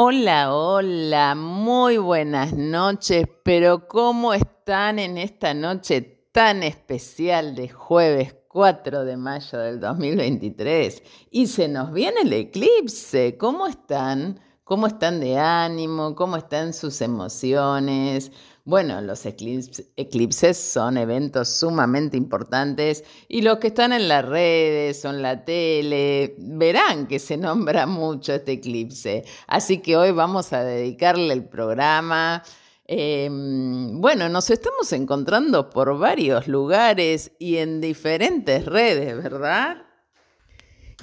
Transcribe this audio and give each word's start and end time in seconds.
Hola, 0.00 0.54
hola, 0.54 1.34
muy 1.34 1.98
buenas 1.98 2.52
noches, 2.52 3.26
pero 3.42 3.88
¿cómo 3.88 4.32
están 4.32 5.00
en 5.00 5.18
esta 5.18 5.54
noche 5.54 6.28
tan 6.30 6.62
especial 6.62 7.56
de 7.56 7.68
jueves 7.68 8.36
4 8.46 9.04
de 9.04 9.16
mayo 9.16 9.58
del 9.58 9.80
2023? 9.80 11.02
Y 11.32 11.48
se 11.48 11.66
nos 11.66 11.92
viene 11.92 12.20
el 12.20 12.32
eclipse, 12.32 13.36
¿cómo 13.36 13.66
están? 13.66 14.38
¿Cómo 14.62 14.86
están 14.86 15.18
de 15.18 15.36
ánimo? 15.36 16.14
¿Cómo 16.14 16.36
están 16.36 16.74
sus 16.74 17.00
emociones? 17.00 18.30
Bueno, 18.68 19.00
los 19.00 19.24
eclipses 19.24 20.58
son 20.58 20.98
eventos 20.98 21.48
sumamente 21.48 22.18
importantes 22.18 23.02
y 23.26 23.40
los 23.40 23.56
que 23.56 23.68
están 23.68 23.94
en 23.94 24.08
las 24.08 24.22
redes 24.22 25.02
o 25.06 25.08
en 25.08 25.22
la 25.22 25.42
tele 25.46 26.34
verán 26.36 27.06
que 27.06 27.18
se 27.18 27.38
nombra 27.38 27.86
mucho 27.86 28.34
este 28.34 28.52
eclipse. 28.52 29.24
Así 29.46 29.78
que 29.78 29.96
hoy 29.96 30.10
vamos 30.10 30.52
a 30.52 30.64
dedicarle 30.64 31.32
el 31.32 31.46
programa. 31.46 32.42
Em, 32.84 34.02
bueno, 34.02 34.28
nos 34.28 34.50
estamos 34.50 34.92
encontrando 34.92 35.70
por 35.70 35.98
varios 35.98 36.46
lugares 36.46 37.32
y 37.38 37.56
en 37.56 37.80
diferentes 37.80 38.66
redes, 38.66 39.16
¿verdad? 39.16 39.78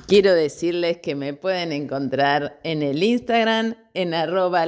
Quiero 0.07 0.35
decirles 0.35 0.99
que 0.99 1.15
me 1.15 1.33
pueden 1.33 1.71
encontrar 1.71 2.59
en 2.63 2.83
el 2.83 3.01
Instagram 3.01 3.75
en 3.95 4.13
arroba 4.13 4.67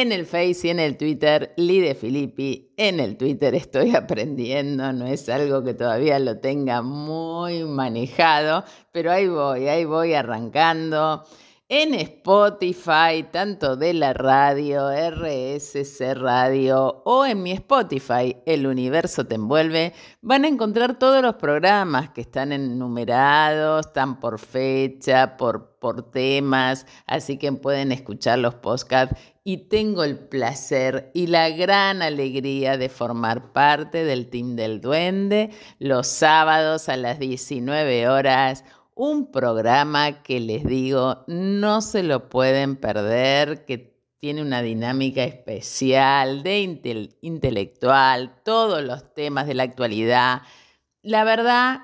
en 0.00 0.10
el 0.10 0.26
Face 0.26 0.66
y 0.66 0.70
en 0.70 0.80
el 0.80 0.96
Twitter, 0.96 1.52
Lide 1.56 1.94
Filippi. 1.94 2.72
En 2.76 2.98
el 2.98 3.16
Twitter 3.16 3.54
estoy 3.54 3.94
aprendiendo, 3.94 4.92
no 4.92 5.06
es 5.06 5.28
algo 5.28 5.62
que 5.62 5.72
todavía 5.74 6.18
lo 6.18 6.40
tenga 6.40 6.82
muy 6.82 7.62
manejado, 7.62 8.64
pero 8.90 9.12
ahí 9.12 9.28
voy, 9.28 9.68
ahí 9.68 9.84
voy 9.84 10.14
arrancando 10.14 11.24
en 11.70 11.94
Spotify, 11.94 13.24
tanto 13.32 13.76
de 13.76 13.94
la 13.94 14.12
radio, 14.12 14.90
RSC 14.90 16.12
Radio 16.14 17.02
o 17.06 17.24
en 17.24 17.42
mi 17.42 17.52
Spotify, 17.52 18.36
El 18.44 18.66
Universo 18.66 19.26
Te 19.26 19.36
Envuelve, 19.36 19.94
van 20.20 20.44
a 20.44 20.48
encontrar 20.48 20.98
todos 20.98 21.22
los 21.22 21.36
programas 21.36 22.10
que 22.10 22.20
están 22.20 22.52
enumerados, 22.52 23.86
están 23.86 24.20
por 24.20 24.38
fecha, 24.38 25.38
por, 25.38 25.78
por 25.78 26.10
temas, 26.10 26.86
así 27.06 27.38
que 27.38 27.50
pueden 27.52 27.92
escuchar 27.92 28.40
los 28.40 28.56
podcasts. 28.56 29.18
Y 29.42 29.68
tengo 29.68 30.04
el 30.04 30.18
placer 30.18 31.10
y 31.14 31.26
la 31.28 31.48
gran 31.50 32.02
alegría 32.02 32.76
de 32.76 32.88
formar 32.88 33.52
parte 33.52 34.04
del 34.04 34.28
Team 34.28 34.56
del 34.56 34.80
Duende 34.80 35.50
los 35.78 36.06
sábados 36.06 36.88
a 36.88 36.96
las 36.96 37.18
19 37.18 38.08
horas 38.08 38.64
un 38.94 39.30
programa 39.30 40.22
que 40.22 40.40
les 40.40 40.64
digo, 40.64 41.24
no 41.26 41.80
se 41.80 42.02
lo 42.02 42.28
pueden 42.28 42.76
perder, 42.76 43.64
que 43.64 43.94
tiene 44.20 44.40
una 44.40 44.62
dinámica 44.62 45.24
especial, 45.24 46.42
de 46.42 47.12
intelectual, 47.20 48.40
todos 48.42 48.82
los 48.82 49.12
temas 49.12 49.46
de 49.46 49.54
la 49.54 49.64
actualidad. 49.64 50.42
La 51.02 51.24
verdad, 51.24 51.80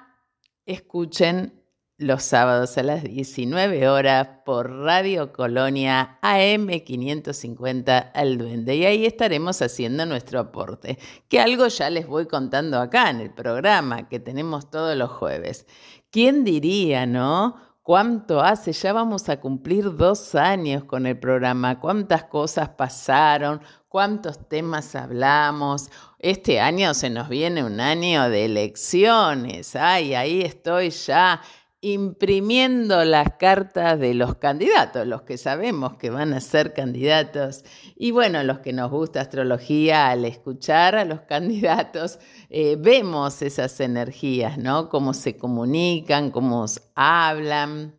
escuchen 0.64 1.60
los 2.00 2.22
sábados 2.22 2.78
a 2.78 2.82
las 2.82 3.02
19 3.02 3.86
horas 3.90 4.26
por 4.46 4.70
Radio 4.70 5.34
Colonia 5.34 6.18
AM550 6.22 8.12
Al 8.14 8.38
Duende. 8.38 8.74
Y 8.74 8.86
ahí 8.86 9.04
estaremos 9.04 9.60
haciendo 9.60 10.06
nuestro 10.06 10.40
aporte, 10.40 10.98
que 11.28 11.40
algo 11.40 11.66
ya 11.66 11.90
les 11.90 12.06
voy 12.06 12.24
contando 12.24 12.80
acá 12.80 13.10
en 13.10 13.20
el 13.20 13.34
programa 13.34 14.08
que 14.08 14.18
tenemos 14.18 14.70
todos 14.70 14.96
los 14.96 15.10
jueves. 15.10 15.66
¿Quién 16.12 16.42
diría, 16.42 17.06
no? 17.06 17.54
¿Cuánto 17.84 18.40
hace? 18.40 18.72
Ya 18.72 18.92
vamos 18.92 19.28
a 19.28 19.40
cumplir 19.40 19.96
dos 19.96 20.34
años 20.34 20.82
con 20.82 21.06
el 21.06 21.16
programa. 21.20 21.78
¿Cuántas 21.78 22.24
cosas 22.24 22.70
pasaron? 22.70 23.60
¿Cuántos 23.88 24.48
temas 24.48 24.96
hablamos? 24.96 25.88
Este 26.18 26.58
año 26.58 26.94
se 26.94 27.10
nos 27.10 27.28
viene 27.28 27.62
un 27.62 27.78
año 27.78 28.28
de 28.28 28.46
elecciones. 28.46 29.76
Ay, 29.76 30.14
ahí 30.14 30.42
estoy 30.42 30.90
ya 30.90 31.40
imprimiendo 31.82 33.04
las 33.04 33.36
cartas 33.38 33.98
de 33.98 34.12
los 34.12 34.34
candidatos, 34.36 35.06
los 35.06 35.22
que 35.22 35.38
sabemos 35.38 35.96
que 35.96 36.10
van 36.10 36.34
a 36.34 36.40
ser 36.40 36.74
candidatos. 36.74 37.64
Y 37.96 38.10
bueno, 38.10 38.42
los 38.42 38.58
que 38.58 38.72
nos 38.72 38.90
gusta 38.90 39.22
astrología, 39.22 40.10
al 40.10 40.24
escuchar 40.26 40.94
a 40.94 41.04
los 41.04 41.20
candidatos, 41.28 42.18
eh, 42.50 42.76
vemos 42.78 43.40
esas 43.40 43.80
energías, 43.80 44.58
¿no? 44.58 44.88
Cómo 44.90 45.14
se 45.14 45.36
comunican, 45.36 46.30
cómo 46.30 46.66
hablan, 46.94 47.98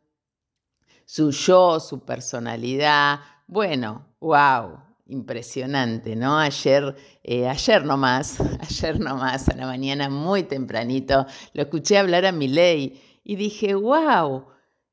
su 1.05 1.31
yo, 1.31 1.79
su 1.79 2.05
personalidad. 2.05 3.19
Bueno, 3.47 4.05
wow, 4.19 4.77
impresionante, 5.07 6.15
¿no? 6.15 6.37
Ayer, 6.37 6.95
eh, 7.23 7.47
ayer 7.47 7.83
nomás, 7.83 8.39
ayer 8.61 8.99
nomás, 8.99 9.49
a 9.49 9.55
la 9.55 9.65
mañana 9.65 10.07
muy 10.07 10.43
tempranito, 10.43 11.25
lo 11.53 11.63
escuché 11.63 11.97
hablar 11.97 12.27
a 12.27 12.31
mi 12.31 12.47
ley 12.47 13.01
y 13.23 13.35
dije, 13.35 13.75
wow, 13.75 14.45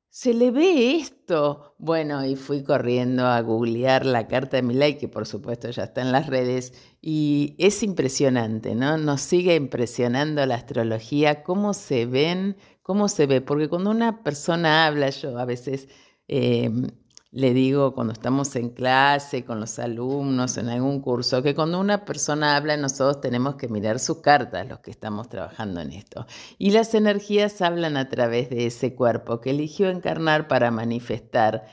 se 0.09 0.33
le 0.33 0.51
ve 0.51 0.95
esto. 0.97 1.75
Bueno, 1.77 2.25
y 2.25 2.35
fui 2.35 2.63
corriendo 2.63 3.25
a 3.25 3.41
googlear 3.41 4.05
la 4.05 4.27
carta 4.27 4.57
de 4.57 4.63
Milay, 4.63 4.97
que 4.97 5.07
por 5.07 5.25
supuesto 5.27 5.69
ya 5.69 5.83
está 5.83 6.01
en 6.01 6.11
las 6.11 6.27
redes, 6.27 6.73
y 7.01 7.55
es 7.59 7.83
impresionante, 7.83 8.75
¿no? 8.75 8.97
Nos 8.97 9.21
sigue 9.21 9.55
impresionando 9.55 10.45
la 10.45 10.55
astrología, 10.55 11.43
cómo 11.43 11.73
se 11.73 12.05
ven, 12.05 12.57
cómo 12.81 13.07
se 13.07 13.27
ve, 13.27 13.41
porque 13.41 13.69
cuando 13.69 13.91
una 13.91 14.23
persona 14.23 14.85
habla, 14.87 15.09
yo 15.09 15.37
a 15.37 15.45
veces... 15.45 15.87
Em, 16.27 16.87
le 17.31 17.53
digo 17.53 17.93
cuando 17.93 18.13
estamos 18.13 18.55
en 18.55 18.69
clase 18.69 19.45
con 19.45 19.59
los 19.59 19.77
alumnos 19.77 20.57
en 20.57 20.69
algún 20.69 20.99
curso 20.99 21.43
que 21.43 21.53
cuando 21.53 21.79
una 21.79 22.03
persona 22.03 22.55
habla 22.55 22.75
nosotros 22.75 23.21
tenemos 23.21 23.55
que 23.55 23.67
mirar 23.67 23.99
sus 23.99 24.17
cartas, 24.17 24.67
los 24.67 24.79
que 24.79 24.89
estamos 24.91 25.29
trabajando 25.29 25.81
en 25.81 25.91
esto. 25.91 26.25
Y 26.57 26.71
las 26.71 26.95
energías 26.95 27.61
hablan 27.61 27.97
a 27.97 28.09
través 28.09 28.49
de 28.49 28.65
ese 28.65 28.95
cuerpo 28.95 29.41
que 29.41 29.51
eligió 29.51 29.89
encarnar 29.89 30.47
para 30.47 30.71
manifestar 30.71 31.67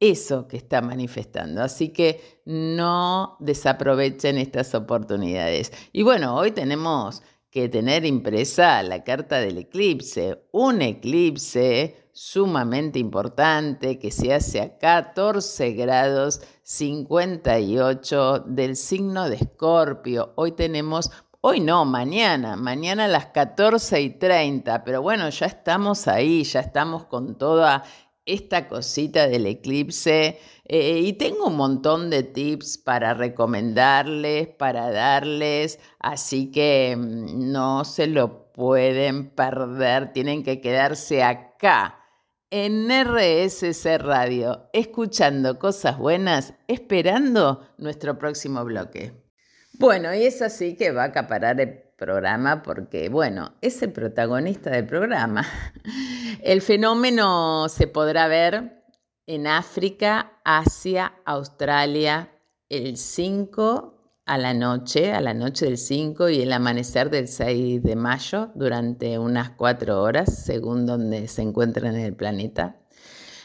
eso 0.00 0.48
que 0.48 0.56
está 0.56 0.80
manifestando. 0.80 1.62
Así 1.62 1.90
que 1.90 2.40
no 2.46 3.36
desaprovechen 3.38 4.38
estas 4.38 4.74
oportunidades. 4.74 5.72
Y 5.92 6.02
bueno, 6.02 6.34
hoy 6.34 6.52
tenemos 6.52 7.22
que 7.50 7.68
tener 7.68 8.06
impresa 8.06 8.82
la 8.82 9.04
carta 9.04 9.38
del 9.38 9.58
eclipse, 9.58 10.42
un 10.52 10.80
eclipse 10.80 12.01
sumamente 12.12 12.98
importante 12.98 13.98
que 13.98 14.10
se 14.10 14.34
hace 14.34 14.60
a 14.60 14.76
14 14.78 15.72
grados 15.72 16.42
58 16.62 18.40
del 18.46 18.76
signo 18.76 19.30
de 19.30 19.36
Escorpio. 19.36 20.32
Hoy 20.36 20.52
tenemos, 20.52 21.10
hoy 21.40 21.60
no, 21.60 21.86
mañana, 21.86 22.56
mañana 22.56 23.06
a 23.06 23.08
las 23.08 23.26
14 23.26 24.02
y 24.02 24.10
30, 24.10 24.84
pero 24.84 25.00
bueno, 25.00 25.28
ya 25.30 25.46
estamos 25.46 26.06
ahí, 26.06 26.44
ya 26.44 26.60
estamos 26.60 27.06
con 27.06 27.38
toda 27.38 27.82
esta 28.26 28.68
cosita 28.68 29.26
del 29.26 29.46
eclipse 29.46 30.38
eh, 30.66 31.00
y 31.00 31.14
tengo 31.14 31.46
un 31.46 31.56
montón 31.56 32.10
de 32.10 32.22
tips 32.22 32.78
para 32.78 33.14
recomendarles, 33.14 34.48
para 34.48 34.92
darles, 34.92 35.80
así 35.98 36.50
que 36.50 36.94
mm, 36.96 37.50
no 37.50 37.84
se 37.84 38.06
lo 38.06 38.52
pueden 38.52 39.30
perder, 39.30 40.12
tienen 40.12 40.44
que 40.44 40.60
quedarse 40.60 41.22
acá 41.24 42.01
en 42.54 42.90
RSC 42.90 43.96
Radio, 43.96 44.68
escuchando 44.74 45.58
cosas 45.58 45.96
buenas, 45.96 46.52
esperando 46.68 47.66
nuestro 47.78 48.18
próximo 48.18 48.62
bloque. 48.62 49.14
Bueno, 49.78 50.14
y 50.14 50.26
es 50.26 50.42
así 50.42 50.76
que 50.76 50.92
va 50.92 51.04
a 51.04 51.06
acaparar 51.06 51.62
el 51.62 51.78
programa 51.96 52.62
porque, 52.62 53.08
bueno, 53.08 53.54
es 53.62 53.82
el 53.82 53.90
protagonista 53.92 54.68
del 54.68 54.86
programa. 54.86 55.46
El 56.42 56.60
fenómeno 56.60 57.68
se 57.68 57.86
podrá 57.86 58.26
ver 58.26 58.84
en 59.26 59.46
África, 59.46 60.40
Asia, 60.44 61.14
Australia, 61.24 62.32
el 62.68 62.96
5 62.96 63.91
a 64.32 64.38
la 64.38 64.54
noche, 64.54 65.12
a 65.12 65.20
la 65.20 65.34
noche 65.34 65.66
del 65.66 65.76
5 65.76 66.30
y 66.30 66.40
el 66.40 66.54
amanecer 66.54 67.10
del 67.10 67.28
6 67.28 67.82
de 67.82 67.96
mayo 67.96 68.50
durante 68.54 69.18
unas 69.18 69.50
cuatro 69.50 70.02
horas, 70.02 70.44
según 70.46 70.86
donde 70.86 71.28
se 71.28 71.42
encuentran 71.42 71.96
en 71.96 72.00
el 72.00 72.16
planeta. 72.16 72.80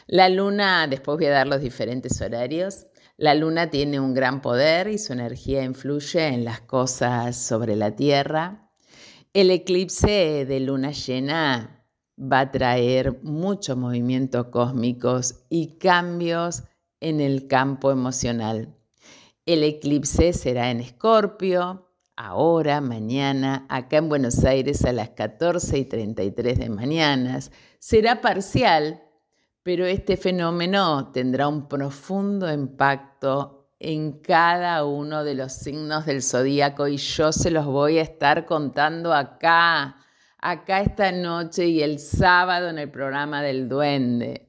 La 0.06 0.30
luna, 0.30 0.86
después 0.86 1.18
voy 1.18 1.26
a 1.26 1.32
dar 1.32 1.46
los 1.46 1.60
diferentes 1.60 2.18
horarios, 2.22 2.86
la 3.18 3.34
luna 3.34 3.68
tiene 3.68 4.00
un 4.00 4.14
gran 4.14 4.40
poder 4.40 4.88
y 4.88 4.96
su 4.96 5.12
energía 5.12 5.62
influye 5.62 6.26
en 6.26 6.46
las 6.46 6.62
cosas 6.62 7.36
sobre 7.36 7.76
la 7.76 7.94
Tierra. 7.94 8.70
El 9.34 9.50
eclipse 9.50 10.46
de 10.46 10.60
luna 10.60 10.92
llena 10.92 11.84
va 12.18 12.40
a 12.40 12.50
traer 12.50 13.20
muchos 13.22 13.76
movimientos 13.76 14.46
cósmicos 14.46 15.44
y 15.50 15.76
cambios 15.76 16.62
en 17.00 17.20
el 17.20 17.46
campo 17.46 17.90
emocional. 17.90 18.77
El 19.48 19.64
eclipse 19.64 20.34
será 20.34 20.70
en 20.70 20.80
Escorpio, 20.80 21.88
ahora, 22.16 22.82
mañana, 22.82 23.64
acá 23.70 23.96
en 23.96 24.10
Buenos 24.10 24.44
Aires 24.44 24.84
a 24.84 24.92
las 24.92 25.08
14 25.08 25.78
y 25.78 25.84
33 25.86 26.58
de 26.58 26.68
mañana. 26.68 27.40
Será 27.78 28.20
parcial, 28.20 29.02
pero 29.62 29.86
este 29.86 30.18
fenómeno 30.18 31.12
tendrá 31.12 31.48
un 31.48 31.66
profundo 31.66 32.52
impacto 32.52 33.70
en 33.78 34.20
cada 34.20 34.84
uno 34.84 35.24
de 35.24 35.34
los 35.34 35.54
signos 35.54 36.04
del 36.04 36.22
zodíaco 36.22 36.86
y 36.86 36.98
yo 36.98 37.32
se 37.32 37.50
los 37.50 37.64
voy 37.64 37.96
a 37.96 38.02
estar 38.02 38.44
contando 38.44 39.14
acá, 39.14 39.96
acá 40.36 40.82
esta 40.82 41.10
noche 41.10 41.68
y 41.68 41.80
el 41.80 42.00
sábado 42.00 42.68
en 42.68 42.78
el 42.78 42.90
programa 42.90 43.40
del 43.40 43.66
duende. 43.66 44.47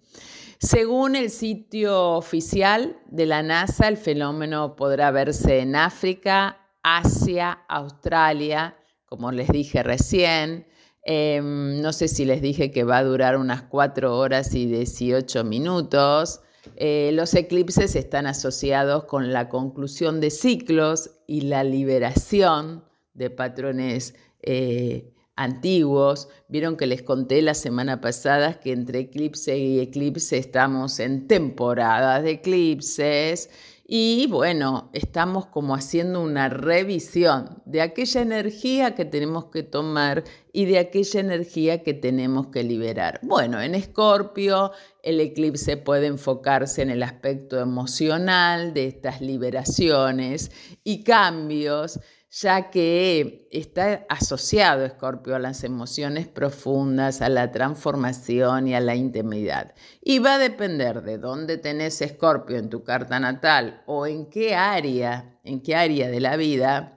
Según 0.60 1.16
el 1.16 1.30
sitio 1.30 2.12
oficial 2.12 2.98
de 3.08 3.26
la 3.26 3.42
NASA, 3.42 3.88
el 3.88 3.98
fenómeno 3.98 4.76
podrá 4.76 5.10
verse 5.12 5.60
en 5.60 5.76
África, 5.76 6.58
Asia, 6.84 7.64
Australia, 7.68 8.78
como 9.06 9.32
les 9.32 9.48
dije 9.48 9.84
recién, 9.84 10.68
Em, 11.04 11.82
no 11.82 11.94
sé 11.94 12.08
si 12.08 12.26
les 12.26 12.42
dije 12.42 12.72
que 12.72 12.84
va 12.84 12.98
a 12.98 13.04
durar 13.04 13.38
unas 13.38 13.64
4 13.64 14.16
horas 14.18 14.54
y 14.54 14.66
18 14.66 15.44
minutos. 15.44 16.42
Eh, 16.76 17.12
los 17.14 17.34
eclipses 17.34 17.96
están 17.96 18.28
asociados 18.28 19.06
con 19.06 19.34
la 19.34 19.50
conclusión 19.50 20.20
de 20.20 20.30
ciclos 20.30 21.12
y 21.26 21.42
la 21.42 21.64
liberación 21.64 22.84
de 23.14 23.30
patrones 23.30 24.14
eh, 24.42 25.14
antiguos. 25.40 26.28
Vieron 26.50 26.76
que 26.76 26.86
les 26.86 27.02
conté 27.02 27.42
la 27.42 27.54
semana 27.54 28.02
pasada 28.02 28.60
que 28.60 28.74
entre 28.74 29.00
eclipse 29.00 29.58
y 29.58 29.80
eclipse 29.80 30.38
estamos 30.38 31.00
en 31.00 31.28
temporadas 31.28 32.24
de 32.24 32.32
eclipses 32.32 33.50
y 33.92 34.28
bueno, 34.28 34.92
estamos 34.94 35.48
como 35.48 35.74
haciendo 35.74 36.22
una 36.22 36.48
revisión 36.48 37.64
de 37.66 37.82
aquella 37.82 38.22
energía 38.22 38.94
que 38.94 39.04
tenemos 39.04 39.46
que 39.46 39.64
tomar 39.64 40.26
y 40.54 40.66
de 40.66 40.78
aquella 40.78 41.22
energía 41.22 41.82
que 41.82 41.96
tenemos 41.96 42.48
que 42.48 42.62
liberar. 42.62 43.20
Bueno, 43.24 43.60
en 43.60 43.74
Escorpio 43.74 44.74
el 45.02 45.20
eclipse 45.20 45.76
puede 45.76 46.06
enfocarse 46.06 46.84
en 46.84 46.92
el 46.92 47.02
aspecto 47.02 47.60
emocional 47.60 48.76
de 48.76 48.86
estas 48.86 49.22
liberaciones 49.22 50.52
y 50.84 51.04
cambios 51.04 52.00
ya 52.32 52.70
que 52.70 53.48
está 53.52 54.06
asociado 54.08 54.86
Escorpio 54.86 55.36
a 55.36 55.40
las 55.40 55.64
emociones 55.64 56.28
profundas, 56.28 57.22
a 57.22 57.30
la 57.30 57.52
transformación 57.52 58.68
y 58.68 58.76
a 58.76 58.80
la 58.80 58.96
intimidad. 58.96 59.74
Y 60.02 60.20
va 60.20 60.36
a 60.36 60.40
depender 60.40 61.02
de 61.02 61.18
dónde 61.18 61.58
tenés 61.58 62.02
Escorpio 62.02 62.58
en 62.58 62.70
tu 62.70 62.84
carta 62.84 63.20
natal 63.20 63.82
o 63.88 64.06
en 64.06 64.30
qué 64.30 64.56
área, 64.56 65.40
en 65.44 65.62
qué 65.62 65.76
área 65.76 66.10
de 66.10 66.20
la 66.20 66.38
vida. 66.38 66.96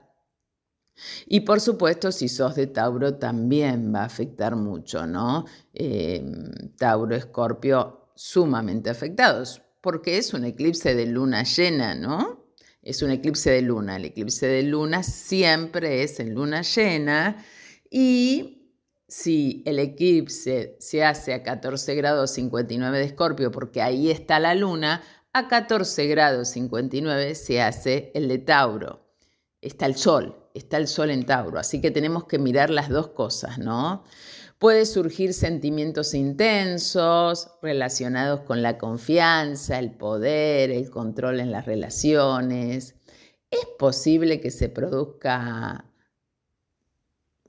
Y 1.25 1.39
por 1.39 1.59
supuesto, 1.59 2.11
si 2.11 2.29
sos 2.29 2.53
de 2.53 2.67
Tauro, 2.67 3.15
también 3.15 3.91
va 3.93 4.01
a 4.01 4.05
afectar 4.05 4.55
mucho, 4.55 5.07
¿no? 5.07 5.45
Em, 5.73 6.51
Tauro, 6.77 7.15
Escorpio, 7.15 8.11
sumamente 8.15 8.91
afectados, 8.91 9.63
porque 9.81 10.19
es 10.19 10.35
un 10.35 10.45
eclipse 10.45 10.93
de 10.93 11.07
luna 11.07 11.43
llena, 11.43 11.95
¿no? 11.95 12.42
Es 12.83 13.01
un 13.01 13.11
eclipse 13.11 13.49
de 13.49 13.61
luna. 13.61 13.95
El 13.95 14.05
eclipse 14.05 14.45
de 14.45 14.63
luna 14.63 15.03
siempre 15.03 16.03
es 16.03 16.19
en 16.19 16.33
luna 16.33 16.61
llena 16.61 17.43
y 17.89 18.63
si 19.07 19.61
el 19.65 19.79
eclipse 19.79 20.75
se 20.79 21.03
hace 21.03 21.33
a 21.33 21.43
14 21.43 21.95
grados 21.95 22.31
59 22.31 22.97
de 22.97 23.05
Escorpio, 23.05 23.51
porque 23.51 23.81
ahí 23.81 24.09
está 24.09 24.39
la 24.39 24.55
luna, 24.55 25.03
a 25.33 25.47
14 25.47 26.07
grados 26.07 26.49
59 26.49 27.35
se 27.35 27.61
hace 27.61 28.11
el 28.15 28.27
de 28.27 28.39
Tauro. 28.39 29.05
Está 29.61 29.85
el 29.85 29.95
sol, 29.95 30.35
está 30.53 30.77
el 30.77 30.87
sol 30.87 31.09
en 31.09 31.25
Tauro, 31.25 31.59
así 31.59 31.79
que 31.79 31.91
tenemos 31.91 32.25
que 32.25 32.37
mirar 32.37 32.69
las 32.69 32.89
dos 32.89 33.09
cosas, 33.09 33.59
¿no? 33.59 34.03
Puede 34.63 34.85
surgir 34.85 35.33
sentimientos 35.33 36.13
intensos 36.13 37.49
relacionados 37.61 38.43
con 38.45 38.61
la 38.61 38.77
confianza, 38.77 39.77
el 39.77 39.91
poder, 39.91 40.71
el 40.71 40.89
control 40.89 41.41
en 41.41 41.51
las 41.51 41.65
relaciones. 41.65 42.95
Es 43.51 43.65
posible 43.77 44.39
que 44.39 44.51
se 44.51 44.69
produzca 44.69 45.83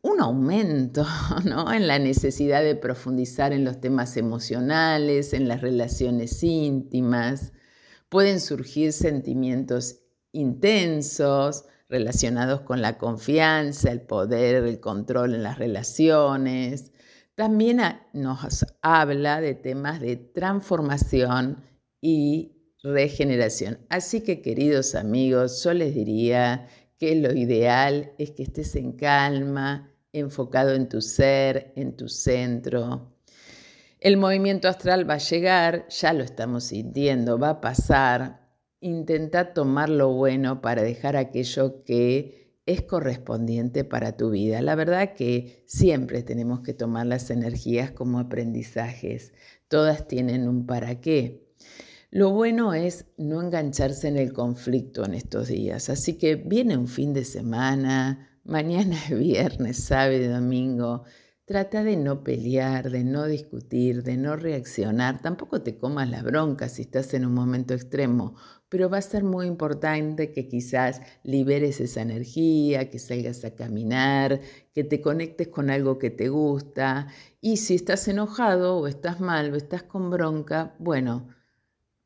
un 0.03 0.21
aumento 0.21 1.07
en 1.73 1.87
la 1.87 2.01
necesidad 2.01 2.65
de 2.65 2.75
profundizar 2.75 3.53
en 3.53 3.65
los 3.65 3.81
temas 3.81 4.17
emocionales, 4.17 5.35
en 5.35 5.47
las 5.47 5.61
relaciones 5.61 6.43
íntimas. 6.43 7.53
Pueden 8.09 8.41
surgir 8.41 8.93
sentimientos 8.93 10.01
intensos 10.33 11.67
relacionados 11.89 12.63
con 12.63 12.83
la 12.83 12.99
confianza, 12.99 13.93
el 13.93 14.01
poder, 14.01 14.65
el 14.65 14.81
control 14.81 15.37
en 15.37 15.45
las 15.45 15.61
relaciones. 15.61 16.91
También 17.35 17.81
nos 18.13 18.65
habla 18.81 19.41
de 19.41 19.55
temas 19.55 20.01
de 20.01 20.17
transformación 20.17 21.65
y 22.01 22.53
regeneración. 22.83 23.81
Así 23.89 24.21
que 24.21 24.41
queridos 24.41 24.95
amigos, 24.95 25.65
yo 25.65 25.75
les 25.75 25.95
diría 25.95 26.69
que 26.97 27.17
lo 27.17 27.33
ideal 27.33 28.13
es 28.19 28.31
que 28.31 28.45
estés 28.45 28.77
en 28.77 28.93
calma, 28.93 29.91
enfocado 30.13 30.75
en 30.75 30.89
tu 30.89 31.01
ser, 31.01 31.73
en 31.75 31.97
tu 31.97 32.09
centro. 32.09 33.17
El 33.99 34.17
movimiento 34.17 34.69
astral 34.69 35.09
va 35.09 35.15
a 35.15 35.19
llegar, 35.19 35.89
ya 35.89 36.13
lo 36.13 36.23
estamos 36.23 36.65
sintiendo, 36.65 37.39
va 37.39 37.51
a 37.51 37.61
pasar. 37.61 38.49
Intenta 38.79 39.55
tomar 39.55 39.89
lo 39.89 40.13
bueno 40.13 40.61
para 40.61 40.83
dejar 40.83 41.17
aquello 41.17 41.83
que 41.85 42.44
es 42.67 42.83
correspondiente 42.83 43.85
para 43.85 44.17
tu 44.17 44.31
vida. 44.31 44.63
La 44.63 44.75
verdad 44.75 45.15
que 45.15 45.63
siempre 45.67 46.23
tenemos 46.23 46.61
que 46.61 46.75
tomar 46.75 47.07
las 47.07 47.31
energías 47.31 47.91
como 47.91 48.19
aprendizajes. 48.19 49.33
Todas 49.69 50.09
tienen 50.09 50.49
un 50.49 50.67
para 50.67 51.01
qué. 51.01 51.45
Lo 52.11 52.31
bueno 52.31 52.75
es 52.75 53.07
no 53.19 53.43
engancharse 53.43 54.09
en 54.09 54.17
el 54.17 54.33
conflicto 54.33 55.05
en 55.05 55.15
estos 55.15 55.49
días. 55.49 55.91
Así 55.91 56.15
que 56.15 56.37
viene 56.37 56.77
un 56.77 56.87
fin 56.89 57.13
de 57.13 57.25
semana, 57.25 58.39
mañana 58.45 58.97
es 59.09 59.19
viernes, 59.19 59.79
sábado, 59.79 60.29
domingo. 60.31 61.05
Trata 61.46 61.85
de 61.85 61.96
no 61.96 62.25
pelear, 62.25 62.91
de 62.91 63.05
no 63.05 63.26
discutir, 63.26 64.02
de 64.02 64.17
no 64.17 64.35
reaccionar. 64.37 65.20
Tampoco 65.20 65.61
te 65.62 65.76
comas 65.76 66.08
la 66.08 66.23
bronca 66.23 66.69
si 66.69 66.82
estás 66.82 67.12
en 67.12 67.26
un 67.26 67.35
momento 67.35 67.75
extremo 67.75 68.35
pero 68.75 68.91
va 68.91 68.99
a 68.99 69.02
ser 69.02 69.23
muy 69.23 69.46
importante 69.46 70.32
que 70.32 70.49
quizás 70.49 71.00
liberes 71.23 71.79
esa 71.81 72.02
energía, 72.02 72.91
que 72.91 72.99
salgas 72.99 73.44
a 73.44 73.55
caminar, 73.55 74.41
que 74.75 74.82
te 74.82 75.00
conectes 75.00 75.46
con 75.46 75.70
algo 75.70 75.96
que 76.00 76.11
te 76.11 76.29
gusta. 76.29 77.06
Y 77.41 77.58
si 77.58 77.76
estás 77.76 78.08
enojado 78.08 78.79
o 78.79 78.88
estás 78.88 79.20
mal 79.20 79.52
o 79.52 79.56
estás 79.56 79.85
con 79.85 80.11
bronca, 80.11 80.75
bueno, 80.81 81.29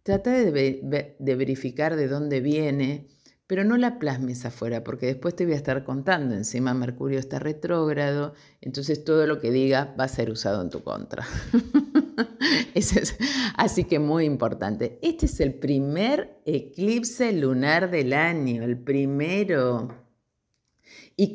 trata 0.02 0.30
de, 0.30 1.16
de 1.18 1.36
verificar 1.36 1.96
de 1.96 2.06
dónde 2.06 2.40
viene 2.40 3.08
pero 3.48 3.64
no 3.64 3.78
la 3.78 3.98
plasmes 3.98 4.44
afuera, 4.44 4.84
porque 4.84 5.06
después 5.06 5.34
te 5.34 5.46
voy 5.46 5.54
a 5.54 5.56
estar 5.56 5.82
contando. 5.82 6.34
Encima 6.34 6.74
Mercurio 6.74 7.18
está 7.18 7.38
retrógrado, 7.38 8.34
entonces 8.60 9.02
todo 9.04 9.26
lo 9.26 9.40
que 9.40 9.50
diga 9.50 9.94
va 9.98 10.04
a 10.04 10.08
ser 10.08 10.30
usado 10.30 10.60
en 10.60 10.68
tu 10.68 10.84
contra. 10.84 11.26
así 13.56 13.84
que 13.84 13.98
muy 13.98 14.26
importante. 14.26 14.98
Este 15.00 15.24
es 15.24 15.40
el 15.40 15.54
primer 15.54 16.38
eclipse 16.44 17.32
lunar 17.32 17.90
del 17.90 18.12
año, 18.12 18.62
el 18.62 18.76
primero. 18.78 19.96
Y, 21.16 21.34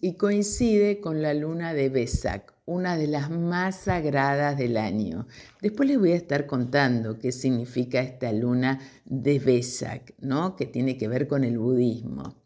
y 0.00 0.16
coincide 0.16 1.00
con 1.02 1.20
la 1.20 1.34
luna 1.34 1.74
de 1.74 1.90
Besak 1.90 2.51
una 2.64 2.96
de 2.96 3.06
las 3.06 3.30
más 3.30 3.76
sagradas 3.76 4.56
del 4.56 4.76
año. 4.76 5.26
Después 5.60 5.88
les 5.88 5.98
voy 5.98 6.12
a 6.12 6.16
estar 6.16 6.46
contando 6.46 7.18
qué 7.18 7.32
significa 7.32 8.00
esta 8.00 8.32
luna 8.32 8.80
de 9.04 9.38
Vesak, 9.38 10.14
¿no? 10.20 10.56
que 10.56 10.66
tiene 10.66 10.96
que 10.96 11.08
ver 11.08 11.26
con 11.26 11.44
el 11.44 11.58
budismo. 11.58 12.36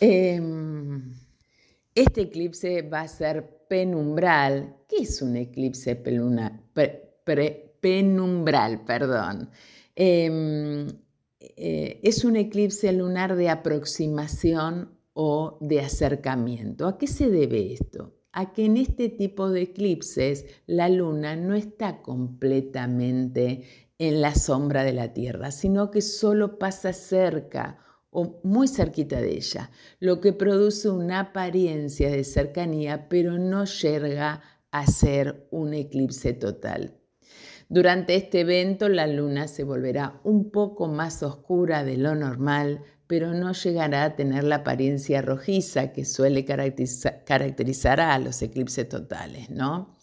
Em, 0.00 1.14
este 1.94 2.22
eclipse 2.22 2.82
va 2.82 3.02
a 3.02 3.08
ser 3.08 3.66
penumbral. 3.68 4.76
¿Qué 4.88 5.02
es 5.02 5.22
un 5.22 5.36
eclipse 5.36 5.96
penumbral? 5.96 6.60
Perdón. 8.84 9.50
Em, 9.94 10.86
eh, 11.40 12.00
es 12.02 12.24
un 12.24 12.36
eclipse 12.36 12.92
lunar 12.92 13.36
de 13.36 13.48
aproximación 13.48 14.90
o 15.14 15.58
de 15.60 15.80
acercamiento. 15.80 16.86
¿A 16.86 16.98
qué 16.98 17.06
se 17.06 17.30
debe 17.30 17.72
esto? 17.72 18.15
A 18.36 18.52
que 18.52 18.66
en 18.66 18.76
este 18.76 19.08
tipo 19.08 19.48
de 19.48 19.62
eclipses 19.62 20.44
la 20.66 20.90
luna 20.90 21.36
no 21.36 21.54
está 21.54 22.02
completamente 22.02 23.64
en 23.98 24.20
la 24.20 24.34
sombra 24.34 24.84
de 24.84 24.92
la 24.92 25.14
Tierra, 25.14 25.50
sino 25.50 25.90
que 25.90 26.02
solo 26.02 26.58
pasa 26.58 26.92
cerca 26.92 27.78
o 28.10 28.38
muy 28.44 28.68
cerquita 28.68 29.22
de 29.22 29.36
ella, 29.36 29.70
lo 30.00 30.20
que 30.20 30.34
produce 30.34 30.90
una 30.90 31.20
apariencia 31.20 32.10
de 32.10 32.24
cercanía, 32.24 33.08
pero 33.08 33.38
no 33.38 33.64
llega 33.64 34.42
a 34.70 34.86
ser 34.86 35.48
un 35.50 35.72
eclipse 35.72 36.34
total. 36.34 36.94
Durante 37.70 38.16
este 38.16 38.40
evento 38.40 38.90
la 38.90 39.06
luna 39.06 39.48
se 39.48 39.64
volverá 39.64 40.20
un 40.24 40.50
poco 40.50 40.88
más 40.88 41.22
oscura 41.22 41.84
de 41.84 41.96
lo 41.96 42.14
normal, 42.14 42.82
pero 43.06 43.34
no 43.34 43.52
llegará 43.52 44.04
a 44.04 44.16
tener 44.16 44.44
la 44.44 44.56
apariencia 44.56 45.22
rojiza 45.22 45.92
que 45.92 46.04
suele 46.04 46.44
caracterizar 46.44 48.00
a 48.00 48.18
los 48.18 48.42
eclipses 48.42 48.88
totales, 48.88 49.50
¿no? 49.50 49.96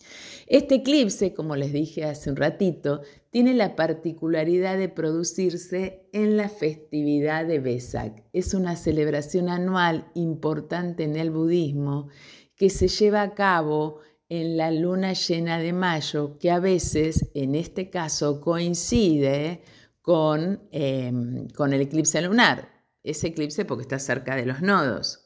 Este 0.48 0.76
eclipse, 0.76 1.34
como 1.34 1.56
les 1.56 1.72
dije 1.72 2.04
hace 2.04 2.30
un 2.30 2.36
ratito, 2.36 3.02
tiene 3.30 3.54
la 3.54 3.76
particularidad 3.76 4.78
de 4.78 4.90
producirse 4.90 6.08
en 6.12 6.38
la 6.38 6.50
festividad 6.50 7.46
de 7.46 7.60
Vesak. 7.60 8.24
Es 8.34 8.54
una 8.54 8.76
celebración 8.76 9.50
anual 9.50 10.12
importante 10.14 11.04
en 11.04 11.16
el 11.16 11.32
budismo 11.32 12.10
que 12.56 12.70
se 12.70 12.88
lleva 12.88 13.22
a 13.22 13.34
cabo 13.34 14.00
en 14.30 14.58
la 14.58 14.72
luna 14.72 15.14
llena 15.14 15.60
de 15.60 15.74
mayo, 15.74 16.38
que 16.40 16.52
a 16.52 16.60
veces, 16.60 17.30
en 17.34 17.56
este 17.56 17.90
caso, 17.90 18.42
coincide 18.42 19.62
con, 20.02 20.68
em, 20.72 21.48
con 21.50 21.74
el 21.74 21.82
eclipse 21.82 22.22
lunar. 22.22 22.73
Ese 23.04 23.28
eclipse 23.28 23.66
porque 23.66 23.84
está 23.84 24.00
cerca 24.00 24.36
de 24.36 24.46
los 24.46 24.62
nodos. 24.62 25.20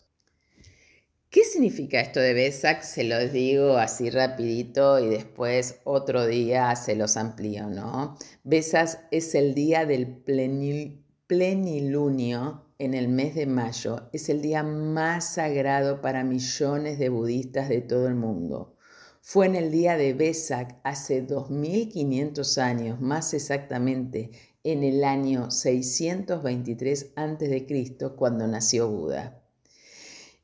¿Qué 1.30 1.44
significa 1.44 2.00
esto 2.00 2.22
de 2.22 2.34
Besak? 2.34 2.82
Se 2.82 3.04
los 3.04 3.34
digo 3.34 3.78
así 3.78 4.10
rapidito 4.10 4.98
y 4.98 5.10
después 5.10 5.82
otro 5.84 6.26
día 6.26 6.74
se 6.76 6.96
los 6.96 7.18
amplío, 7.18 7.68
¿no? 7.68 8.18
Besas 8.44 9.02
es 9.12 9.36
el 9.36 9.54
día 9.54 9.86
del 9.86 10.08
plenilunio 11.28 12.64
en 12.80 12.94
el 12.94 13.10
mes 13.10 13.36
de 13.36 13.46
mayo. 13.46 14.10
Es 14.14 14.30
el 14.30 14.42
día 14.42 14.64
más 14.64 15.34
sagrado 15.34 16.00
para 16.02 16.24
millones 16.24 16.98
de 16.98 17.10
budistas 17.10 17.68
de 17.68 17.82
todo 17.82 18.08
el 18.08 18.16
mundo. 18.16 18.78
Fue 19.22 19.48
en 19.48 19.56
el 19.56 19.70
día 19.70 19.98
de 19.98 20.14
Besak 20.14 20.80
hace 20.84 21.22
2500 21.22 22.58
años, 22.58 23.02
más 23.02 23.34
exactamente 23.34 24.32
en 24.72 24.84
el 24.84 25.06
año 25.06 25.50
623 25.50 27.14
a.C., 27.16 27.98
cuando 28.18 28.48
nació 28.48 28.90
Buda. 28.90 29.42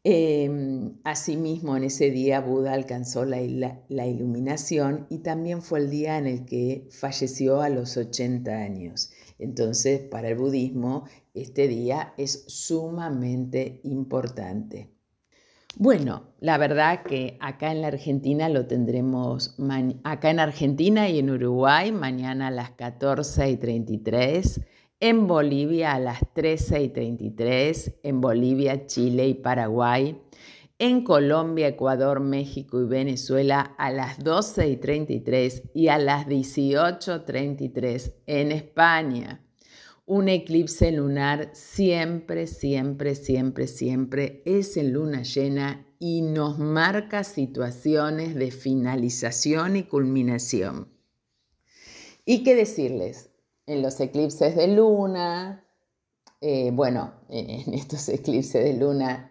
Em, 0.06 0.98
asimismo, 1.04 1.76
en 1.76 1.84
ese 1.84 2.10
día 2.10 2.40
Buda 2.40 2.72
alcanzó 2.72 3.26
la, 3.26 3.42
la, 3.90 4.08
iluminación 4.08 5.08
y 5.10 5.20
también 5.20 5.62
fue 5.62 5.80
el 5.80 5.90
día 5.90 6.18
en 6.18 6.28
el 6.28 6.46
que 6.46 6.88
falleció 6.90 7.62
a 7.62 7.68
los 7.68 7.98
80 7.98 8.50
años. 8.52 9.12
Entonces, 9.40 10.00
para 10.00 10.30
el 10.30 10.38
budismo, 10.38 11.04
este 11.34 11.68
día 11.68 12.14
es 12.18 12.46
sumamente 12.48 13.82
importante. 13.84 14.93
Bueno, 15.76 16.24
la 16.40 16.58
verdad 16.58 17.04
que 17.04 17.38
acá 17.40 17.72
en 17.72 17.82
la 17.82 17.88
Argentina 17.88 18.48
lo 18.48 18.68
tendremos, 18.68 19.56
acá 20.04 20.30
en 20.30 20.40
Argentina 20.40 21.10
y 21.10 21.20
en 21.20 21.32
Uruguay, 21.32 21.92
mañana 21.92 22.48
a 22.48 22.52
las 22.52 22.72
14 22.72 23.50
y 23.50 23.58
33 23.58 24.62
en 25.04 25.28
Bolivia 25.28 25.96
a 25.96 26.00
las 26.00 26.22
13 26.34 26.84
y 26.84 26.88
33, 26.88 28.00
en 28.04 28.22
Bolivia, 28.22 28.88
Chile 28.88 29.28
y 29.28 29.34
Paraguay, 29.34 30.18
en 30.80 31.04
Colombia, 31.04 31.68
Ecuador, 31.68 32.22
México 32.22 32.82
y 32.82 32.86
Venezuela 32.86 33.76
a 33.78 33.92
las 33.92 34.24
12 34.24 34.70
y 34.70 34.78
33 34.78 35.64
y 35.74 35.90
a 35.90 35.98
las 35.98 36.26
18.33 36.26 38.14
en 38.28 38.54
España. 38.54 39.42
Un 40.06 40.30
eclipse 40.30 40.92
lunar 40.92 41.52
siempre, 41.54 42.48
siempre, 42.48 43.16
siempre, 43.16 43.68
siempre 43.68 44.44
es 44.46 44.76
en 44.78 44.94
luna 44.94 45.24
llena 45.24 45.88
y 46.00 46.22
nos 46.22 46.60
marca 46.60 47.24
situaciones 47.24 48.36
de 48.36 48.52
finalización 48.52 49.78
y 49.78 49.84
culminación. 49.84 50.90
¿Y 52.26 52.44
qué 52.44 52.56
decirles? 52.56 53.30
en 53.66 53.82
los 53.82 54.00
eclipses 54.00 54.56
de 54.56 54.68
luna, 54.68 55.66
eh, 56.42 56.72
bueno, 56.72 57.14
en 57.30 57.74
estos 57.74 58.10
eclipses 58.10 58.64
de 58.64 58.74
luna 58.74 59.30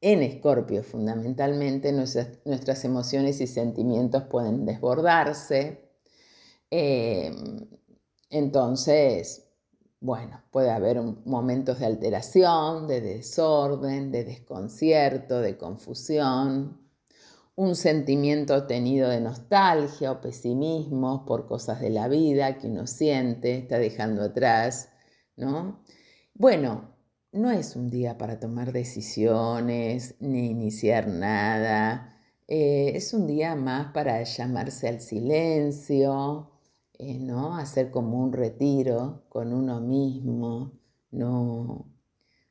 en 0.00 0.22
Escorpio 0.22 0.82
fundamentalmente, 0.82 1.92
nuestras, 1.92 2.84
emociones 2.84 3.40
y 3.40 3.46
sentimientos 3.46 4.24
pueden 4.24 4.66
desbordarse. 4.66 5.92
Em, 6.70 7.66
entonces, 8.28 9.43
bueno, 10.04 10.42
puede 10.50 10.70
haber 10.70 11.00
momentos 11.00 11.78
de 11.78 11.86
alteración, 11.86 12.86
de 12.86 13.00
desorden, 13.00 14.12
de 14.12 14.24
desconcierto, 14.24 15.40
de 15.40 15.56
confusión, 15.56 16.78
un 17.56 17.74
sentimiento 17.74 18.66
tenido 18.66 19.08
de 19.08 19.22
nostalgia 19.22 20.12
o 20.12 20.20
pesimismo 20.20 21.24
por 21.24 21.46
cosas 21.46 21.80
de 21.80 21.88
la 21.88 22.08
vida 22.08 22.58
que 22.58 22.66
uno 22.66 22.86
siente, 22.86 23.56
está 23.56 23.78
dejando 23.78 24.24
atrás, 24.24 24.90
¿no? 25.36 25.82
Bueno, 26.34 26.94
no 27.32 27.50
es 27.50 27.74
un 27.74 27.88
día 27.88 28.18
para 28.18 28.38
tomar 28.38 28.72
decisiones 28.72 30.16
ni 30.20 30.50
iniciar 30.50 31.08
nada, 31.08 32.20
eh, 32.46 32.92
es 32.94 33.14
un 33.14 33.26
día 33.26 33.54
más 33.54 33.94
para 33.94 34.22
llamarse 34.22 34.86
al 34.86 35.00
silencio, 35.00 36.50
¿no? 36.98 37.56
Hacer 37.56 37.90
como 37.90 38.22
un 38.22 38.32
retiro 38.32 39.24
con 39.28 39.52
uno 39.52 39.80
mismo, 39.80 40.72
¿no? 41.10 41.90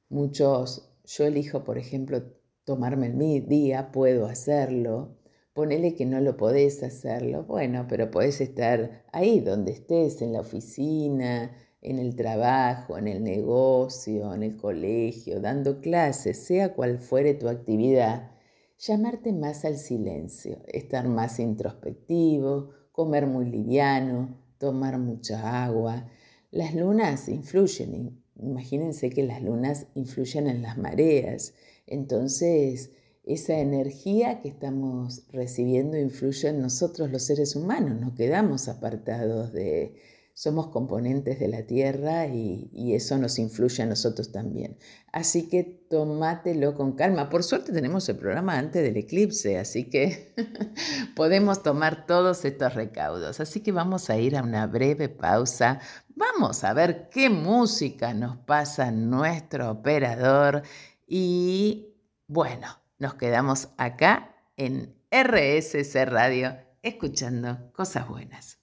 Muchos, 0.09 0.91
yo 1.05 1.25
elijo, 1.25 1.63
por 1.63 1.77
ejemplo, 1.77 2.23
tomarme 2.65 3.07
el 3.07 3.47
día, 3.47 3.91
puedo 3.91 4.25
hacerlo. 4.25 5.17
Ponele 5.53 5.95
que 5.95 6.05
no 6.05 6.19
lo 6.19 6.35
podés 6.35 6.81
hacerlo, 6.81 7.43
bueno, 7.43 7.85
pero 7.87 8.09
podés 8.09 8.41
estar 8.41 9.03
ahí 9.11 9.39
donde 9.39 9.71
estés, 9.71 10.21
en 10.21 10.33
la 10.33 10.39
oficina, 10.41 11.55
en 11.81 11.99
el 11.99 12.15
trabajo, 12.15 12.97
en 12.97 13.07
el 13.07 13.23
negocio, 13.23 14.33
en 14.33 14.41
el 14.41 14.57
colegio, 14.57 15.39
dando 15.39 15.79
clases, 15.79 16.43
sea 16.43 16.73
cual 16.73 16.97
fuere 16.97 17.35
tu 17.35 17.49
actividad, 17.49 18.31
llamarte 18.79 19.31
más 19.31 19.63
al 19.65 19.77
silencio, 19.77 20.59
estar 20.67 21.07
más 21.07 21.39
introspectivo, 21.39 22.71
comer 22.93 23.27
muy 23.27 23.45
liviano, 23.45 24.37
tomar 24.57 24.97
mucha 24.97 25.65
agua. 25.65 26.07
Las 26.51 26.73
lunas 26.73 27.27
influyen, 27.27 28.23
imagínense 28.37 29.09
que 29.09 29.23
las 29.23 29.43
lunas 29.43 29.87
influyen 29.95 30.47
en 30.47 30.61
las 30.61 30.77
mareas 30.77 31.53
entonces, 31.87 32.91
esa 33.25 33.59
energía 33.59 34.41
que 34.41 34.49
estamos 34.49 35.23
recibiendo 35.31 35.97
influye 35.97 36.49
en 36.49 36.61
nosotros 36.61 37.11
los 37.11 37.23
seres 37.23 37.55
humanos, 37.55 37.99
no 37.99 38.15
quedamos 38.15 38.67
apartados 38.67 39.53
de, 39.53 39.95
somos 40.35 40.69
componentes 40.69 41.39
de 41.39 41.47
la 41.47 41.65
Tierra 41.67 42.27
y, 42.27 42.93
eso 42.93 43.17
nos 43.17 43.39
influye 43.39 43.83
a 43.83 43.85
nosotros 43.85 44.31
también. 44.31 44.77
Así 45.11 45.47
que 45.47 45.63
tomátelo 45.89 46.75
con 46.75 46.93
calma. 46.93 47.29
Por 47.29 47.43
suerte 47.43 47.71
tenemos 47.71 48.07
el 48.09 48.17
programa 48.17 48.57
antes 48.57 48.83
del 48.83 48.97
eclipse, 48.97 49.57
así 49.57 49.89
que 49.89 50.33
podemos 51.15 51.63
tomar 51.63 52.05
todos 52.05 52.45
estos 52.45 52.73
recaudos. 52.73 53.39
Así 53.39 53.61
que 53.61 53.71
vamos 53.71 54.09
a 54.09 54.17
ir 54.17 54.35
a 54.35 54.43
una 54.43 54.67
breve 54.67 55.09
pausa. 55.09 55.79
Vamos 56.15 56.63
a 56.63 56.73
ver 56.73 57.09
qué 57.09 57.29
música 57.29 58.13
nos 58.13 58.37
pasa 58.37 58.91
nuestro 58.91 59.71
operador 59.71 60.63
y 61.07 61.95
bueno, 62.27 62.67
nos 62.99 63.15
quedamos 63.15 63.69
acá 63.77 64.35
en 64.57 64.95
RSC 65.11 66.05
Radio 66.05 66.57
escuchando 66.81 67.71
cosas 67.73 68.07
buenas. 68.07 68.62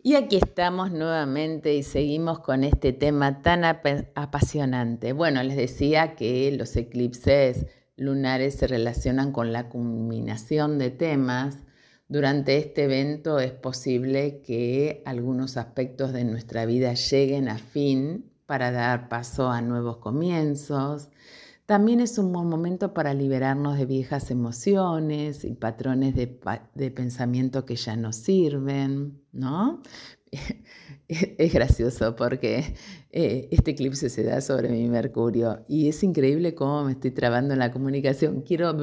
Y 0.00 0.14
aquí 0.14 0.36
estamos 0.36 0.92
nuevamente 0.92 1.74
y 1.74 1.82
seguimos 1.82 2.38
con 2.38 2.62
este 2.62 2.92
tema 2.92 3.42
tan 3.42 3.64
apasionante. 3.64 5.12
Bueno, 5.12 5.42
les 5.42 5.56
decía 5.56 6.14
que 6.14 6.52
los 6.52 6.76
eclipses 6.76 7.66
lunares 7.96 8.54
se 8.54 8.68
relacionan 8.68 9.32
con 9.32 9.52
la 9.52 9.68
culminación 9.68 10.78
de 10.78 10.90
temas. 10.90 11.58
Durante 12.06 12.58
este 12.58 12.84
evento 12.84 13.40
es 13.40 13.50
posible 13.50 14.40
que 14.40 15.02
algunos 15.04 15.56
aspectos 15.56 16.12
de 16.12 16.24
nuestra 16.24 16.64
vida 16.64 16.94
lleguen 16.94 17.48
a 17.48 17.58
fin 17.58 18.30
para 18.46 18.70
dar 18.70 19.08
paso 19.08 19.50
a 19.50 19.60
nuevos 19.62 19.96
comienzos. 19.96 21.10
También 21.68 22.00
es 22.00 22.16
un 22.16 22.32
buen 22.32 22.48
momento 22.48 22.94
para 22.94 23.12
liberarnos 23.12 23.76
de 23.76 23.84
viejas 23.84 24.30
emociones 24.30 25.44
y 25.44 25.52
patrones 25.52 26.14
de, 26.14 26.90
pensamiento 26.90 27.66
que 27.66 27.76
ya 27.76 27.94
no 27.94 28.14
sirven, 28.14 29.20
¿no? 29.38 29.80
es 31.08 31.52
gracioso 31.52 32.14
porque 32.14 32.74
eh, 33.10 33.48
este 33.50 33.70
eclipse 33.70 34.10
se 34.10 34.22
da 34.22 34.42
sobre 34.42 34.68
mi 34.68 34.86
Mercurio 34.88 35.64
y 35.66 35.88
es 35.88 36.02
increíble 36.02 36.54
cómo 36.54 36.84
me 36.84 36.92
estoy 36.92 37.10
trabando 37.10 37.54
en 37.54 37.60
la 37.60 37.70
comunicación. 37.70 38.42
Quiero, 38.42 38.76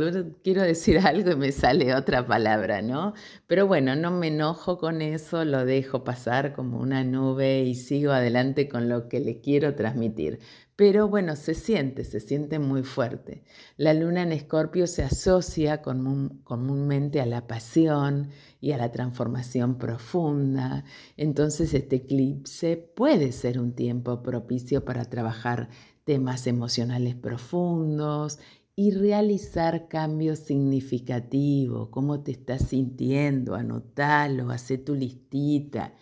quiero 0.44 0.64
decir 0.64 0.98
algo 1.00 1.32
y 1.32 1.36
me 1.36 1.52
sale 1.52 1.94
otra 1.94 2.26
palabra, 2.26 2.82
¿no? 2.82 3.14
Pero 3.46 3.68
bueno, 3.68 3.96
no 3.96 4.12
me 4.12 4.28
enojo 4.28 4.80
con 4.80 5.02
eso, 5.02 5.46
lo 5.46 5.66
dejo 5.66 6.04
pasar 6.04 6.54
como 6.54 6.80
una 6.80 7.04
nube 7.04 7.64
y 7.64 7.76
sigo 7.76 8.12
adelante 8.12 8.68
con 8.68 8.90
lo 8.90 9.08
que 9.08 9.20
le 9.20 9.40
quiero 9.40 9.76
transmitir. 9.76 10.40
Pero 10.75 11.08
bueno, 11.08 11.38
se 11.38 11.53
siente, 11.53 12.03
se 12.03 12.20
siente 12.20 12.60
muy 12.60 12.84
fuerte. 12.84 13.44
La 13.77 13.94
luna 13.94 14.24
en 14.24 14.34
escorpio 14.34 14.88
se 14.88 15.03
asocia 15.03 15.82
comúnmente 15.82 17.22
a 17.22 17.25
la 17.25 17.48
pasión 17.48 18.29
y 18.60 18.74
a 18.74 18.77
la 18.77 18.91
transformación 18.91 19.77
profunda. 19.77 20.84
Entonces 21.15 21.74
este 21.74 21.98
eclipse 21.98 22.75
puede 22.75 23.32
ser 23.32 23.58
un 23.58 23.74
tiempo 23.74 24.22
propicio 24.22 24.84
para 24.84 25.05
trabajar 25.05 25.70
temas 26.03 26.46
emocionales 26.46 27.15
profundos 27.15 28.39
y 28.75 28.91
realizar 28.91 29.88
cambios 29.88 30.39
significativos, 30.39 31.88
cómo 31.89 32.20
te 32.22 32.32
estás 32.32 32.63
sintiendo, 32.63 33.55
anotalo, 33.55 34.51
hace 34.51 34.77
tu 34.77 34.96
listita, 34.96 35.94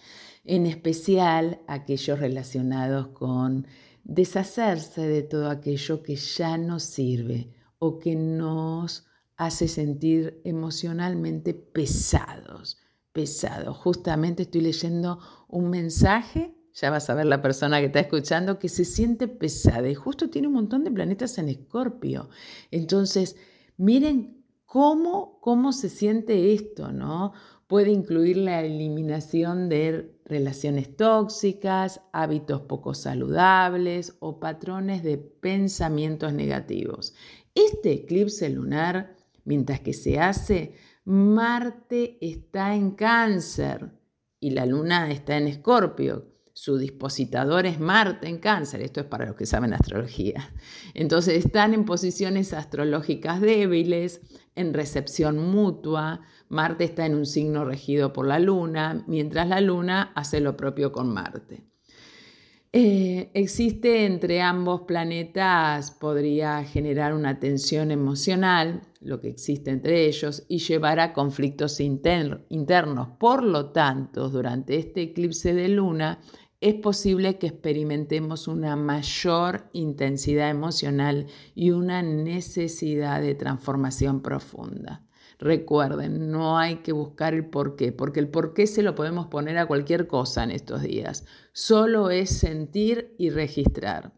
en 0.43 0.65
especial 0.65 1.61
aquellos 1.67 2.19
relacionados 2.19 3.09
con 3.09 3.67
deshacerse 4.03 5.01
de 5.01 5.23
todo 5.23 5.49
aquello 5.49 6.03
que 6.03 6.15
ya 6.15 6.57
no 6.57 6.79
sirve 6.79 7.53
o 7.79 7.99
que 7.99 8.15
nos 8.15 9.05
hace 9.35 9.67
sentir 9.67 10.41
emocionalmente 10.43 11.53
pesados, 11.53 12.77
pesados. 13.11 13.77
Justamente 13.77 14.43
estoy 14.43 14.61
leyendo 14.61 15.19
un 15.47 15.69
mensaje 15.69 16.55
ya 16.73 16.89
vas 16.89 17.09
a 17.09 17.13
ver 17.13 17.27
la 17.27 17.41
persona 17.41 17.79
que 17.79 17.85
está 17.85 17.99
escuchando 17.99 18.57
que 18.57 18.67
se 18.67 18.83
siente 18.83 19.27
pesada 19.27 19.87
y 19.89 19.95
justo 19.95 20.29
tiene 20.29 20.47
un 20.47 20.55
montón 20.55 20.83
de 20.83 20.91
planetas 20.91 21.37
en 21.37 21.49
escorpio. 21.49 22.29
Entonces, 22.71 23.35
miren 23.77 24.43
cómo, 24.65 25.39
cómo 25.39 25.71
se 25.71 25.89
siente 25.89 26.53
esto, 26.53 26.91
¿no? 26.91 27.33
Puede 27.67 27.91
incluir 27.91 28.37
la 28.37 28.61
eliminación 28.61 29.69
de 29.69 30.13
relaciones 30.25 30.95
tóxicas, 30.95 32.01
hábitos 32.11 32.61
poco 32.61 32.93
saludables 32.93 34.15
o 34.19 34.39
patrones 34.39 35.03
de 35.03 35.17
pensamientos 35.17 36.33
negativos. 36.33 37.13
Este 37.55 37.91
eclipse 37.91 38.49
lunar, 38.49 39.15
mientras 39.45 39.79
que 39.79 39.93
se 39.93 40.19
hace, 40.19 40.75
Marte 41.05 42.17
está 42.21 42.75
en 42.75 42.91
cáncer 42.91 43.91
y 44.39 44.51
la 44.51 44.65
luna 44.65 45.11
está 45.11 45.37
en 45.37 45.47
escorpio, 45.47 46.33
su 46.55 46.77
dispositador 46.77 47.65
es 47.65 47.79
Marte 47.79 48.27
en 48.27 48.37
cáncer, 48.37 48.81
esto 48.81 48.99
es 48.99 49.07
para 49.07 49.25
los 49.25 49.35
que 49.35 49.47
saben 49.47 49.73
astrología. 49.73 50.53
Entonces 50.93 51.43
están 51.43 51.73
en 51.73 51.83
posiciones 51.83 52.53
astrológicas 52.53 53.41
débiles, 53.41 54.21
en 54.55 54.73
recepción 54.73 55.39
mutua, 55.39 56.21
Marte 56.53 56.85
está 56.85 57.05
en 57.05 57.15
un 57.15 57.25
signo 57.25 57.65
regido 57.65 58.13
por 58.13 58.27
la 58.27 58.39
Luna, 58.39 59.03
mientras 59.07 59.47
la 59.47 59.59
Luna 59.59 60.11
hace 60.15 60.39
lo 60.39 60.55
propio 60.55 60.91
con 60.91 61.11
Marte. 61.11 61.63
Eh, 62.75 63.29
existe 63.35 64.05
entre 64.05 64.41
ambos 64.41 64.81
planetas, 64.81 65.91
podría 65.91 66.63
generar 66.63 67.13
una 67.13 67.39
tensión 67.39 67.91
emocional, 67.91 68.81
lo 68.99 69.19
que 69.19 69.29
existe 69.29 69.69
entre 69.69 70.07
ellos, 70.07 70.43
y 70.47 70.57
llevar 70.57 70.99
a 70.99 71.13
conflictos 71.13 71.79
internos. 71.79 73.09
Por 73.19 73.43
lo 73.43 73.71
tanto, 73.71 74.29
durante 74.29 74.77
este 74.77 75.03
eclipse 75.03 75.53
de 75.53 75.69
luna, 75.69 76.19
es 76.61 76.75
posible 76.75 77.37
que 77.37 77.47
experimentemos 77.47 78.47
una 78.47 78.75
mayor 78.75 79.69
intensidad 79.73 80.49
emocional 80.49 81.27
y 81.53 81.71
una 81.71 82.01
necesidad 82.01 83.21
de 83.21 83.35
transformación 83.35 84.21
profunda. 84.21 85.02
Recuerden, 85.43 86.31
no 86.31 86.57
hay 86.57 86.77
que 86.77 86.93
buscar 86.93 87.33
el 87.33 87.45
porqué, 87.45 87.91
porque 87.91 88.21
el 88.21 88.29
porqué 88.29 88.65
se 88.65 88.81
lo 88.81 88.95
podemos 88.95 89.27
poner 89.27 89.57
a 89.57 89.65
cualquier 89.65 90.07
cosa 90.07 90.41
en 90.41 90.51
estos 90.51 90.83
días. 90.83 91.25
Solo 91.51 92.11
es 92.11 92.29
sentir 92.29 93.13
y 93.17 93.29
registrar. 93.29 94.13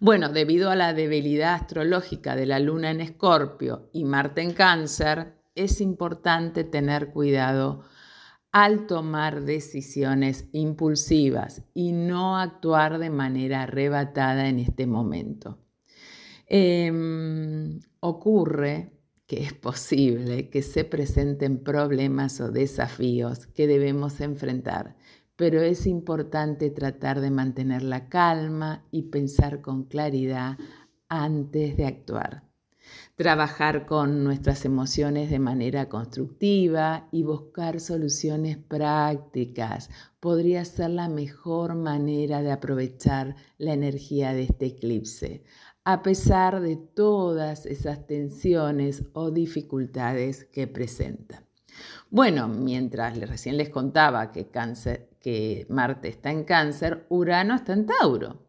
Bueno, 0.00 0.30
debido 0.30 0.70
a 0.70 0.74
la 0.74 0.94
debilidad 0.94 1.54
astrológica 1.54 2.34
de 2.34 2.46
la 2.46 2.58
luna 2.58 2.90
en 2.90 3.02
Escorpio 3.02 3.88
y 3.92 4.02
Marte 4.02 4.42
en 4.42 4.52
Cáncer, 4.52 5.34
es 5.54 5.80
importante 5.80 6.64
tener 6.64 7.12
cuidado 7.12 7.84
al 8.50 8.88
tomar 8.88 9.42
decisiones 9.42 10.48
impulsivas 10.50 11.62
y 11.72 11.92
no 11.92 12.36
actuar 12.36 12.98
de 12.98 13.10
manera 13.10 13.62
arrebatada 13.62 14.48
en 14.48 14.58
este 14.58 14.88
momento. 14.88 15.60
Em, 16.48 17.78
ocurre 18.00 18.93
que 19.26 19.42
es 19.42 19.52
posible 19.52 20.50
que 20.50 20.62
se 20.62 20.84
presenten 20.84 21.62
problemas 21.62 22.40
o 22.40 22.50
desafíos 22.50 23.46
que 23.46 23.66
debemos 23.66 24.20
enfrentar, 24.20 24.96
pero 25.36 25.62
es 25.62 25.86
importante 25.86 26.70
tratar 26.70 27.20
de 27.20 27.30
mantener 27.30 27.82
la 27.82 28.08
calma 28.08 28.86
y 28.90 29.04
pensar 29.04 29.60
con 29.60 29.84
claridad 29.84 30.58
antes 31.08 31.76
de 31.76 31.86
actuar. 31.86 32.44
Trabajar 33.16 33.86
con 33.86 34.24
nuestras 34.24 34.64
emociones 34.64 35.30
de 35.30 35.38
manera 35.38 35.88
constructiva 35.88 37.08
y 37.12 37.22
buscar 37.22 37.80
soluciones 37.80 38.58
prácticas 38.58 39.88
podría 40.20 40.64
ser 40.64 40.90
la 40.90 41.08
mejor 41.08 41.76
manera 41.76 42.42
de 42.42 42.52
aprovechar 42.52 43.36
la 43.56 43.72
energía 43.72 44.34
de 44.34 44.42
este 44.42 44.66
eclipse, 44.66 45.44
a 45.84 46.02
pesar 46.02 46.60
de 46.60 46.76
todas 46.76 47.66
esas 47.66 48.06
tensiones 48.06 49.04
o 49.12 49.30
dificultades 49.30 50.44
que 50.46 50.66
presenta. 50.66 51.42
Bueno, 52.10 52.48
mientras 52.48 53.18
recién 53.18 53.56
les 53.56 53.68
contaba 53.68 54.32
que, 54.32 55.66
Marte 55.68 56.08
está 56.08 56.30
en 56.30 56.44
cáncer, 56.44 57.06
Urano 57.08 57.54
está 57.54 57.72
en 57.72 57.86
Tauro. 57.86 58.40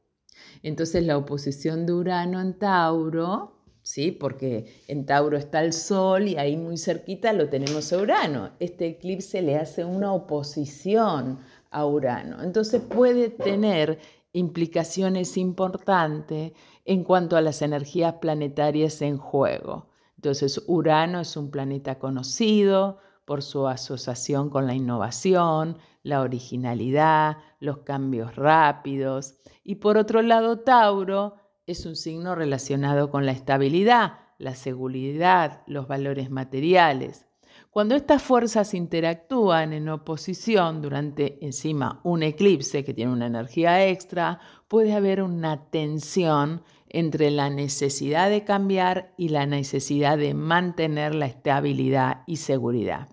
Entonces 0.64 1.06
la 1.06 1.18
oposición 1.18 1.86
de 1.86 1.94
Urano 1.94 2.40
en 2.42 2.58
Tauro 2.58 3.56
¿sí? 3.86 4.12
Porque 4.12 4.66
en 4.88 5.06
Tauro 5.06 5.38
está 5.38 5.64
el 5.64 5.72
Sol 5.72 6.28
y 6.28 6.38
ahí 6.38 6.58
muy 6.58 6.78
cerquita 6.78 7.32
lo 7.34 7.50
tenemos 7.50 7.94
a 7.94 8.00
Urano. 8.00 8.52
Este 8.60 8.88
eclipse 8.88 9.42
le 9.44 9.58
hace 9.58 9.86
una 9.86 10.12
oposición 10.12 11.40
a 11.70 11.86
Urano. 11.86 12.42
Entonces 12.42 12.82
puede 12.82 13.30
tener 13.30 14.00
implicaciones 14.34 15.38
importantes 15.38 16.54
en 16.86 17.04
cuanto 17.04 17.36
a 17.36 17.42
las 17.42 17.62
energías 17.62 18.16
planetarias 18.22 19.02
en 19.02 19.18
juego. 19.18 19.90
Entonces 20.16 20.64
Urano 20.68 21.20
es 21.20 21.36
un 21.36 21.52
planeta 21.52 22.00
conocido 22.00 23.00
por 23.26 23.42
su 23.42 23.68
asociación 23.68 24.50
con 24.50 24.68
la 24.68 24.76
innovación, 24.76 25.78
la 26.04 26.22
originalidad, 26.22 27.38
los 27.60 27.80
cambios 27.80 28.36
rápidos. 28.36 29.36
Y 29.64 29.76
por 29.76 29.98
otro 29.98 30.22
lado, 30.22 30.60
Tauro 30.60 31.36
es 31.66 31.86
un 31.88 31.96
signo 31.96 32.36
relacionado 32.36 33.10
con 33.10 33.26
la 33.26 33.32
estabilidad, 33.32 34.20
la 34.38 34.54
seguridad, 34.54 35.64
los 35.66 35.88
valores 35.88 36.30
materiales. 36.30 37.26
Cuando 37.72 37.96
estas 37.96 38.22
fuerzas 38.22 38.74
interactúan 38.74 39.74
en 39.74 39.90
oposición 39.90 40.82
durante 40.82 41.44
encima 41.46 42.00
un 42.04 42.24
eclipse 42.24 42.86
que 42.86 42.94
tiene 42.94 43.12
una 43.12 43.26
energía 43.26 43.86
extra, 43.88 44.40
puede 44.68 44.94
haber 44.94 45.22
una 45.22 45.70
tensión 45.72 46.62
entre 46.98 47.32
la 47.32 47.50
necesidad 47.50 48.30
de 48.30 48.44
cambiar 48.44 49.14
y 49.18 49.30
la 49.30 49.46
necesidad 49.46 50.18
de 50.18 50.34
mantener 50.34 51.16
la 51.16 51.26
estabilidad 51.26 52.24
y 52.28 52.38
seguridad. 52.38 53.10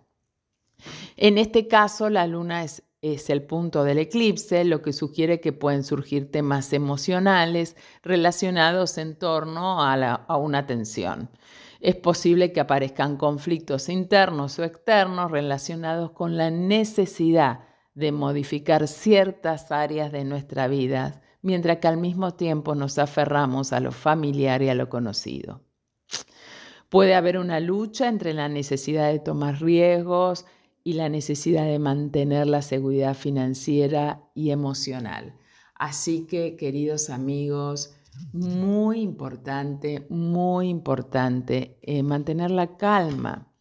En 1.17 1.39
este 1.39 1.69
caso, 1.69 2.11
la 2.11 2.27
luna 2.27 2.65
es 2.65 2.83
es 3.03 3.31
el 3.31 3.43
punto 3.43 3.83
del 3.83 3.99
eclipse, 3.99 4.65
lo 4.65 4.81
que 4.81 4.93
sugiere 4.93 5.41
que 5.41 5.53
pueden 5.53 5.83
surgir 5.83 6.31
temas 6.31 6.73
emocionales 6.73 7.77
relacionados 8.03 8.97
en 8.97 9.17
torno 9.19 9.83
a, 9.83 10.37
una 10.37 10.67
tensión. 10.67 11.29
Es 11.81 11.97
posible 11.97 12.53
que 12.53 12.61
aparezcan 12.61 13.17
conflictos 13.17 13.89
internos 13.89 14.61
o 14.61 14.65
externos 14.65 15.33
relacionados 15.33 16.13
con 16.13 16.37
la 16.37 16.51
necesidad 16.53 17.65
de 17.95 18.13
modificar 18.13 18.87
ciertas 18.87 19.73
áreas 19.73 20.13
de 20.13 20.25
nuestra 20.25 20.69
vida, 20.69 21.22
mientras 21.43 21.79
que 21.79 21.89
al 21.89 21.99
mismo 21.99 22.35
tiempo 22.35 22.75
nos 22.75 22.99
aferramos 22.99 23.73
a 23.73 23.81
lo 23.81 23.93
familiar 23.93 24.63
y 24.63 24.69
a 24.69 24.75
lo 24.75 24.89
conocido. 24.89 25.61
Puede 26.89 27.15
haber 27.15 27.39
una 27.39 27.59
lucha 27.61 28.09
entre 28.09 28.35
la 28.35 28.49
necesidad 28.49 29.11
de 29.11 29.19
tomar 29.19 29.61
riesgos 29.61 30.47
y 30.85 30.95
la 30.95 31.09
necesidad 31.09 31.65
de 31.65 31.79
mantener 31.79 32.47
la 32.47 32.63
seguridad 32.63 33.15
financiera 33.15 34.23
y 34.35 34.51
emocional. 34.51 35.35
Así 35.75 36.27
que, 36.27 36.57
queridos 36.57 37.11
amigos, 37.11 37.95
muy 38.33 39.01
importante, 39.01 40.07
muy 40.11 40.69
importante 40.69 41.79
eh, 41.83 42.03
mantener 42.03 42.51
la 42.51 42.77
calma. 42.77 43.53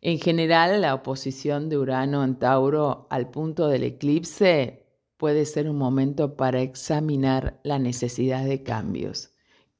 En 0.00 0.18
general, 0.18 0.80
la 0.80 0.94
oposición 0.94 1.68
de 1.68 1.78
Urano 1.78 2.24
en 2.24 2.38
Tauro 2.38 3.06
al 3.08 3.30
punto 3.30 3.68
del 3.68 3.84
eclipse 3.84 4.83
puede 5.16 5.44
ser 5.46 5.68
un 5.68 5.78
momento 5.78 6.36
para 6.36 6.60
examinar 6.60 7.60
la 7.62 7.78
necesidad 7.78 8.44
de 8.44 8.62
cambios 8.62 9.34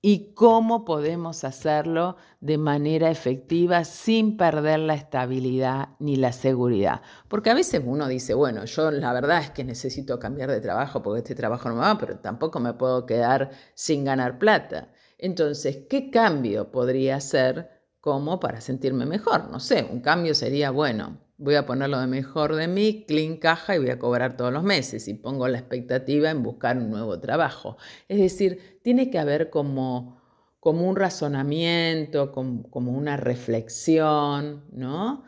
y 0.06 0.34
cómo 0.34 0.84
podemos 0.84 1.44
hacerlo 1.44 2.16
de 2.40 2.58
manera 2.58 3.10
efectiva 3.10 3.84
sin 3.84 4.36
perder 4.36 4.80
la 4.80 4.92
estabilidad 4.92 5.96
ni 5.98 6.16
la 6.16 6.32
seguridad. 6.32 7.00
Porque 7.26 7.48
a 7.48 7.54
veces 7.54 7.80
uno 7.82 8.06
dice, 8.06 8.34
bueno, 8.34 8.66
yo 8.66 8.90
la 8.90 9.14
verdad 9.14 9.40
es 9.40 9.50
que 9.50 9.64
necesito 9.64 10.18
cambiar 10.18 10.50
de 10.50 10.60
trabajo 10.60 11.02
porque 11.02 11.20
este 11.20 11.34
trabajo 11.34 11.70
no 11.70 11.76
me 11.76 11.80
va, 11.80 11.96
pero 11.96 12.18
tampoco 12.18 12.60
me 12.60 12.74
puedo 12.74 13.06
quedar 13.06 13.52
sin 13.72 14.04
ganar 14.04 14.38
plata. 14.38 14.92
Entonces, 15.16 15.86
¿qué 15.88 16.10
cambio 16.10 16.70
podría 16.70 17.16
hacer 17.16 17.70
como 18.00 18.40
para 18.40 18.60
sentirme 18.60 19.06
mejor? 19.06 19.48
No 19.48 19.58
sé, 19.58 19.88
un 19.90 20.02
cambio 20.02 20.34
sería, 20.34 20.70
bueno, 20.70 21.23
voy 21.44 21.56
a 21.56 21.66
poner 21.66 21.90
lo 21.90 22.00
de 22.00 22.06
mejor 22.06 22.56
de 22.56 22.66
mí, 22.68 23.04
clean 23.06 23.36
caja 23.36 23.76
y 23.76 23.78
voy 23.78 23.90
a 23.90 23.98
cobrar 23.98 24.36
todos 24.36 24.52
los 24.52 24.62
meses 24.62 25.06
y 25.08 25.14
pongo 25.14 25.46
la 25.46 25.58
expectativa 25.58 26.30
en 26.30 26.42
buscar 26.42 26.78
un 26.78 26.90
nuevo 26.90 27.20
trabajo. 27.20 27.76
Es 28.08 28.18
decir, 28.18 28.80
tiene 28.82 29.10
que 29.10 29.18
haber 29.18 29.50
como, 29.50 30.20
como 30.58 30.88
un 30.88 30.96
razonamiento, 30.96 32.32
como, 32.32 32.92
una 32.92 33.18
reflexión, 33.18 34.64
¿no? 34.72 35.24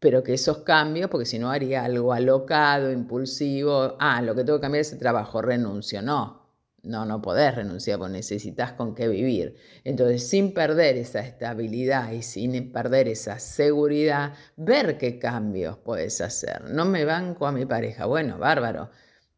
Pero 0.00 0.22
que 0.22 0.34
esos 0.34 0.58
cambios, 0.58 1.08
porque 1.10 1.26
si 1.26 1.38
no 1.38 1.50
haría 1.50 1.84
algo 1.84 2.12
alocado, 2.12 2.90
impulsivo, 2.92 3.96
ah, 4.00 4.20
lo 4.22 4.34
que 4.34 4.44
tengo 4.44 4.58
que 4.58 4.62
cambiar 4.62 4.82
es 4.82 4.92
el 4.92 4.98
trabajo, 4.98 5.42
renuncio, 5.42 6.02
no. 6.02 6.45
No, 6.86 7.04
no 7.04 7.20
podés 7.20 7.54
renunciar 7.54 7.98
porque 7.98 8.12
necesitas 8.12 8.72
con 8.72 8.94
qué 8.94 9.08
vivir. 9.08 9.56
Entonces, 9.84 10.28
sin 10.28 10.54
perder 10.54 10.96
esa 10.96 11.20
estabilidad 11.20 12.12
y 12.12 12.22
sin 12.22 12.72
perder 12.72 13.08
esa 13.08 13.38
seguridad, 13.40 14.34
ver 14.56 14.96
qué 14.96 15.18
cambios 15.18 15.78
puedes 15.78 16.20
hacer. 16.20 16.62
No 16.70 16.84
me 16.84 17.04
banco 17.04 17.46
a 17.46 17.52
mi 17.52 17.66
pareja. 17.66 18.06
Bueno, 18.06 18.38
bárbaro. 18.38 18.90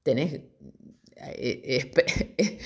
Tenés, 0.03 0.41
eh, 1.17 1.91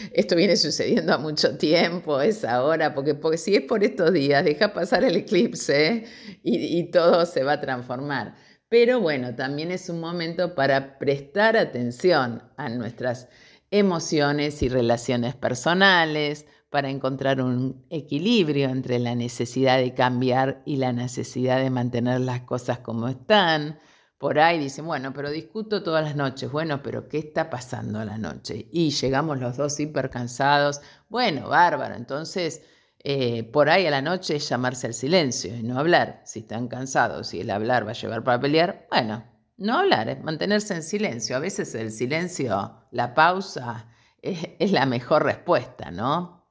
esto 0.13 0.37
viene 0.37 0.57
sucediendo 0.57 1.15
a 1.15 1.19
mucho 1.19 1.57
tiempo, 1.57 2.21
es 2.21 2.45
ahora, 2.45 2.95
porque, 2.95 3.15
porque 3.15 3.39
si 3.39 3.55
es 3.55 3.63
por 3.63 3.85
estos 3.85 4.13
días, 4.13 4.45
deja 4.45 4.73
pasar 4.73 5.05
el 5.05 5.17
eclipse 5.17 6.05
y 6.43 6.91
todo 6.91 7.25
se 7.25 7.45
va 7.45 7.53
a 7.53 7.61
transformar. 7.61 8.35
Pero 8.73 9.01
bueno, 9.01 9.35
también 9.35 9.71
es 9.71 9.91
un 9.91 10.01
momento 10.01 10.55
para 10.55 10.99
prestar 10.99 11.59
atención 11.59 12.43
a 12.57 12.71
nuestras 12.71 13.29
emociones 13.73 14.63
y 14.63 14.69
relaciones 14.69 15.35
personales, 15.35 16.47
para 16.73 16.89
encontrar 16.89 17.43
un 17.43 17.85
equilibrio 17.91 18.71
entre 18.71 18.99
la 18.99 19.15
necesidad 19.15 19.77
de 19.77 19.93
cambiar 19.93 20.63
y 20.65 20.77
la 20.77 20.95
necesidad 20.95 21.59
de 21.59 21.69
mantener 21.69 22.23
las 22.23 22.41
cosas 22.43 22.79
como 22.79 23.09
están. 23.09 23.79
Por 24.17 24.39
ahí 24.39 24.59
dicen, 24.59 24.87
bueno, 24.87 25.13
pero 25.13 25.31
discuto 25.31 25.83
todas 25.83 26.03
las 26.03 26.17
noches. 26.17 26.51
Bueno, 26.51 26.83
pero 26.83 27.09
¿qué 27.09 27.19
está 27.19 27.51
pasando 27.51 27.99
a 27.99 28.07
la 28.07 28.17
noche? 28.17 28.69
Y 28.73 28.89
llegamos 28.89 29.39
los 29.39 29.59
dos 29.59 29.79
hiper 29.79 30.09
cansados. 30.09 30.81
Bueno, 31.11 31.51
bárbaro. 31.51 31.95
Entonces, 31.95 32.63
eh, 33.01 33.45
por 33.45 33.69
ahí 33.69 33.87
a 33.87 33.91
la 33.91 34.01
noche 34.01 34.37
es 34.37 34.49
llamarse 34.49 34.87
al 34.87 34.95
silencio 34.95 35.55
y 35.55 35.63
no 35.63 35.79
hablar. 35.79 36.23
Si 36.25 36.39
están 36.39 36.69
cansados 36.69 37.35
y 37.35 37.41
el 37.43 37.51
hablar 37.51 37.87
va 37.87 37.91
a 37.91 37.95
llevar 37.95 38.25
para 38.25 38.41
pelear, 38.41 38.87
bueno, 38.91 39.25
no 39.57 39.79
hablar, 39.79 40.23
mantenerse 40.23 40.75
en 40.75 40.83
silencio. 40.83 41.37
A 41.37 41.41
veces 41.41 41.75
el 41.75 41.93
silencio, 41.93 42.87
la 42.91 43.15
pausa, 43.15 43.89
es, 44.23 44.73
la 44.73 44.87
mejor 44.87 45.25
respuesta, 45.25 45.91
¿no? 45.91 46.49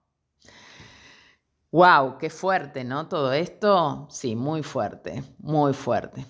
¡Wow! 1.72 2.18
¡Qué 2.18 2.30
fuerte, 2.30 2.84
¿no? 2.84 3.08
Todo 3.08 3.32
esto, 3.32 4.08
sí, 4.10 4.36
muy 4.36 4.62
fuerte, 4.62 5.24
muy 5.40 5.74
fuerte. 5.74 6.26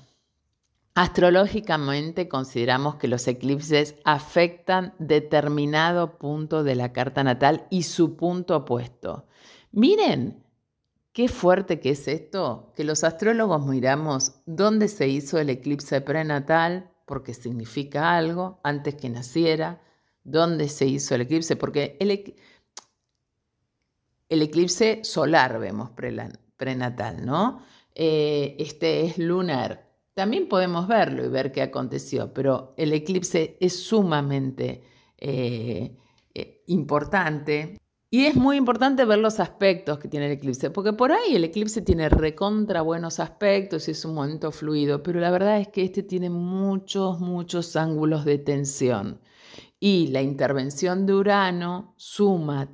Astrológicamente 0.93 2.27
consideramos 2.27 2.95
que 2.95 3.07
los 3.07 3.27
eclipses 3.27 3.95
afectan 4.03 4.93
determinado 4.99 6.17
punto 6.19 6.63
de 6.63 6.75
la 6.75 6.93
carta 6.93 7.23
natal 7.23 7.65
y 7.71 7.83
su 7.83 8.17
punto 8.17 8.57
opuesto. 8.57 9.25
Miren, 9.71 10.43
Qué 11.13 11.27
fuerte 11.27 11.81
que 11.81 11.89
es 11.89 12.07
esto, 12.07 12.71
que 12.73 12.85
los 12.85 13.03
astrólogos 13.03 13.65
miramos 13.65 14.35
dónde 14.45 14.87
se 14.87 15.09
hizo 15.09 15.39
el 15.39 15.49
eclipse 15.49 15.99
prenatal, 15.99 16.89
porque 17.05 17.33
significa 17.33 18.15
algo, 18.15 18.61
antes 18.63 18.95
que 18.95 19.09
naciera, 19.09 19.81
dónde 20.23 20.69
se 20.69 20.85
hizo 20.85 21.13
el 21.15 21.21
eclipse, 21.21 21.57
porque 21.57 21.97
el, 21.99 22.11
eclipse 24.29 25.03
solar 25.03 25.59
vemos 25.59 25.89
prenatal, 26.55 27.25
¿no? 27.25 27.61
Eh, 27.93 28.55
este 28.57 29.05
es 29.05 29.17
lunar. 29.17 29.91
También 30.13 30.47
podemos 30.47 30.87
verlo 30.87 31.25
y 31.25 31.27
ver 31.27 31.51
qué 31.51 31.61
aconteció, 31.61 32.33
pero 32.33 32.73
el 32.77 32.93
eclipse 32.93 33.57
es 33.59 33.83
sumamente 33.83 34.83
eh, 35.17 35.97
eh, 36.33 36.63
importante 36.67 37.80
y 38.13 38.25
es 38.25 38.35
muy 38.35 38.57
importante 38.57 39.05
ver 39.05 39.19
los 39.19 39.39
aspectos 39.39 39.97
que 39.97 40.09
tiene 40.09 40.25
el 40.25 40.33
eclipse, 40.33 40.69
porque 40.69 40.91
por 40.91 41.13
ahí 41.13 41.33
el 41.33 41.45
eclipse 41.45 41.81
tiene 41.81 42.09
recontra 42.09 42.81
buenos 42.81 43.21
aspectos 43.21 43.87
y 43.87 43.91
es 43.91 44.03
un 44.03 44.15
momento 44.15 44.51
fluido, 44.51 45.01
pero 45.01 45.21
la 45.21 45.31
verdad 45.31 45.61
es 45.61 45.69
que 45.69 45.85
este 45.85 46.03
tiene 46.03 46.29
muchos, 46.29 47.21
muchos 47.21 47.77
ángulos 47.77 48.25
de 48.25 48.37
tensión. 48.37 49.21
Y 49.79 50.07
la 50.07 50.21
intervención 50.21 51.05
de 51.05 51.13
Urano 51.13 51.93
suma 51.95 52.69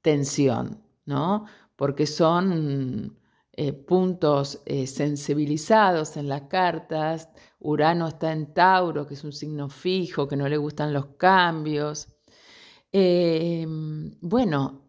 tensión, 0.00 0.82
¿no? 1.04 1.44
Porque 1.76 2.06
son 2.06 3.18
eh, 3.52 3.74
puntos 3.74 4.62
eh, 4.64 4.86
sensibilizados 4.86 6.16
en 6.16 6.28
las 6.28 6.42
cartas. 6.42 7.28
Urano 7.60 8.08
está 8.08 8.32
en 8.32 8.54
Tauro, 8.54 9.06
que 9.06 9.14
es 9.14 9.24
un 9.24 9.32
signo 9.32 9.68
fijo, 9.68 10.26
que 10.26 10.36
no 10.36 10.48
le 10.48 10.56
gustan 10.56 10.94
los 10.94 11.06
cambios. 11.16 12.11
Em, 12.94 14.18
bueno, 14.20 14.82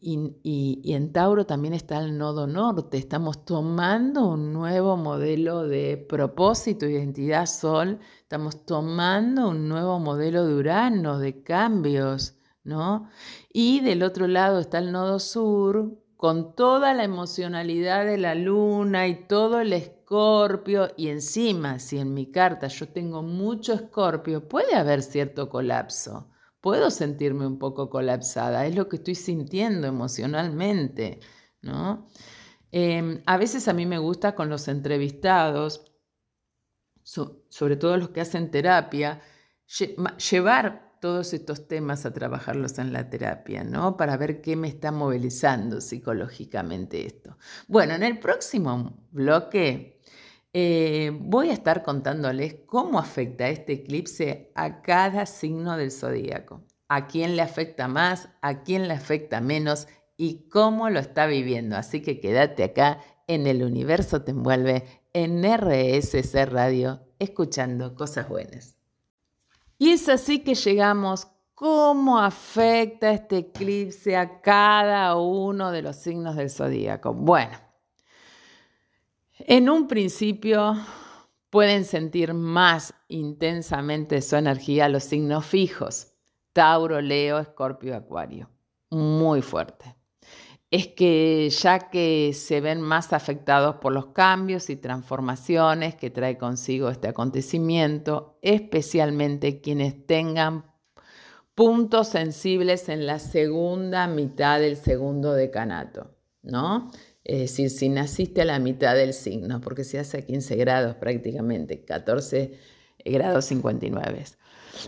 y, 0.00 0.92
en 0.94 1.12
Tauro 1.12 1.44
también 1.44 1.74
está 1.74 1.98
el 1.98 2.16
nodo 2.16 2.46
norte. 2.46 2.98
Estamos 2.98 3.44
tomando 3.44 4.28
un 4.28 4.52
nuevo 4.52 4.96
modelo 4.96 5.66
de 5.66 5.96
propósito, 6.08 6.86
identidad 6.86 7.46
sol. 7.46 7.98
Estamos 8.22 8.64
tomando 8.64 9.48
un 9.48 9.68
nuevo 9.68 9.98
modelo 9.98 10.46
de 10.46 10.54
Urano, 10.54 11.18
de 11.18 11.42
cambios, 11.42 12.36
¿no? 12.62 13.08
Y 13.52 13.80
del 13.80 14.04
otro 14.04 14.28
lado 14.28 14.60
está 14.60 14.78
el 14.78 14.92
nodo 14.92 15.18
sur, 15.18 15.98
con 16.16 16.54
toda 16.54 16.94
la 16.94 17.04
emocionalidad 17.04 18.04
de 18.06 18.18
la 18.18 18.34
luna 18.36 19.08
y 19.08 19.26
todo 19.26 19.60
el 19.60 19.72
escorpio. 19.72 20.90
Y 20.96 21.08
encima, 21.08 21.80
si 21.80 21.98
en 21.98 22.14
mi 22.14 22.30
carta 22.30 22.68
yo 22.68 22.88
tengo 22.88 23.22
mucho 23.22 23.72
escorpio, 23.74 24.48
puede 24.48 24.74
haber 24.76 25.02
cierto 25.02 25.48
colapso 25.48 26.28
puedo 26.68 26.90
sentirme 26.90 27.46
un 27.46 27.58
poco 27.58 27.88
colapsada, 27.88 28.66
es 28.66 28.74
lo 28.74 28.90
que 28.90 28.96
estoy 28.96 29.14
sintiendo 29.14 29.86
emocionalmente, 29.86 31.18
¿no? 31.62 32.06
Em, 32.70 33.22
a 33.24 33.38
veces 33.38 33.68
a 33.68 33.72
mí 33.72 33.86
me 33.86 33.96
gusta 33.96 34.34
con 34.34 34.50
los 34.50 34.68
entrevistados, 34.68 35.90
sobre 37.02 37.76
todo 37.76 37.96
los 37.96 38.10
que 38.10 38.20
hacen 38.20 38.50
terapia, 38.50 39.22
llevar 40.30 40.98
todos 41.00 41.32
estos 41.32 41.68
temas 41.68 42.04
a 42.04 42.12
trabajarlos 42.12 42.78
en 42.78 42.92
la 42.92 43.08
terapia, 43.08 43.64
¿no? 43.64 43.96
Para 43.96 44.18
ver 44.18 44.42
qué 44.42 44.54
me 44.54 44.68
está 44.68 44.92
movilizando 44.92 45.80
psicológicamente 45.80 47.06
esto. 47.06 47.38
Bueno, 47.66 47.94
en 47.94 48.02
el 48.02 48.18
próximo 48.18 49.06
bloque 49.10 50.02
eh, 50.60 51.16
voy 51.16 51.50
a 51.50 51.52
estar 51.52 51.84
contándoles 51.84 52.56
cómo 52.66 52.98
afecta 52.98 53.48
este 53.48 53.74
eclipse 53.74 54.50
a 54.56 54.82
cada 54.82 55.24
signo 55.24 55.76
del 55.76 55.92
zodíaco, 55.92 56.64
a 56.88 57.06
quién 57.06 57.36
le 57.36 57.42
afecta 57.42 57.86
más, 57.86 58.30
a 58.42 58.64
quién 58.64 58.88
le 58.88 58.94
afecta 58.94 59.40
menos 59.40 59.86
y 60.16 60.48
cómo 60.48 60.90
lo 60.90 60.98
está 60.98 61.26
viviendo. 61.26 61.76
Así 61.76 62.02
que 62.02 62.18
quédate 62.18 62.64
acá 62.64 62.98
en 63.28 63.46
el 63.46 63.62
universo 63.62 64.22
te 64.22 64.32
envuelve 64.32 64.84
en 65.12 65.44
RSC 65.44 66.34
Radio, 66.46 67.06
escuchando 67.20 67.94
cosas 67.94 68.28
buenas. 68.28 68.76
Y 69.78 69.90
es 69.90 70.08
así 70.08 70.40
que 70.40 70.56
llegamos 70.56 71.28
cómo 71.54 72.18
afecta 72.18 73.12
este 73.12 73.38
eclipse 73.38 74.16
a 74.16 74.40
cada 74.40 75.14
uno 75.14 75.70
de 75.70 75.82
los 75.82 75.94
signos 75.94 76.34
del 76.34 76.50
zodíaco. 76.50 77.14
Bueno, 77.14 77.67
en 79.48 79.70
un 79.70 79.88
principio 79.88 80.76
pueden 81.48 81.86
sentir 81.86 82.34
más 82.34 82.92
intensamente 83.08 84.20
su 84.20 84.36
energía 84.36 84.90
los 84.90 85.04
signos 85.04 85.46
fijos, 85.46 86.12
Tauro, 86.52 87.00
Leo, 87.00 87.38
Escorpio, 87.38 87.96
Acuario. 87.96 88.50
Muy 88.90 89.40
fuerte. 89.40 89.96
Es 90.70 90.88
que 90.88 91.48
ya 91.48 91.88
que 91.88 92.32
se 92.34 92.60
ven 92.60 92.82
más 92.82 93.14
afectados 93.14 93.76
por 93.76 93.94
los 93.94 94.08
cambios 94.08 94.68
y 94.68 94.76
transformaciones 94.76 95.94
que 95.94 96.10
trae 96.10 96.36
consigo 96.36 96.90
este 96.90 97.08
acontecimiento, 97.08 98.38
especialmente 98.42 99.62
quienes 99.62 100.06
tengan 100.06 100.66
puntos 101.54 102.08
sensibles 102.08 102.90
en 102.90 103.06
la 103.06 103.18
segunda 103.18 104.08
mitad 104.08 104.60
del 104.60 104.76
segundo 104.76 105.32
decanato, 105.32 106.14
¿no? 106.42 106.90
Es 107.28 107.40
decir, 107.40 107.68
si 107.68 107.90
naciste 107.90 108.40
a 108.40 108.46
la 108.46 108.58
mitad 108.58 108.94
del 108.94 109.12
signo, 109.12 109.60
porque 109.60 109.84
se 109.84 109.98
hace 109.98 110.16
a 110.16 110.22
15 110.22 110.56
grados 110.56 110.96
prácticamente, 110.96 111.84
14 111.84 112.52
grados 113.04 113.44
59. 113.44 114.24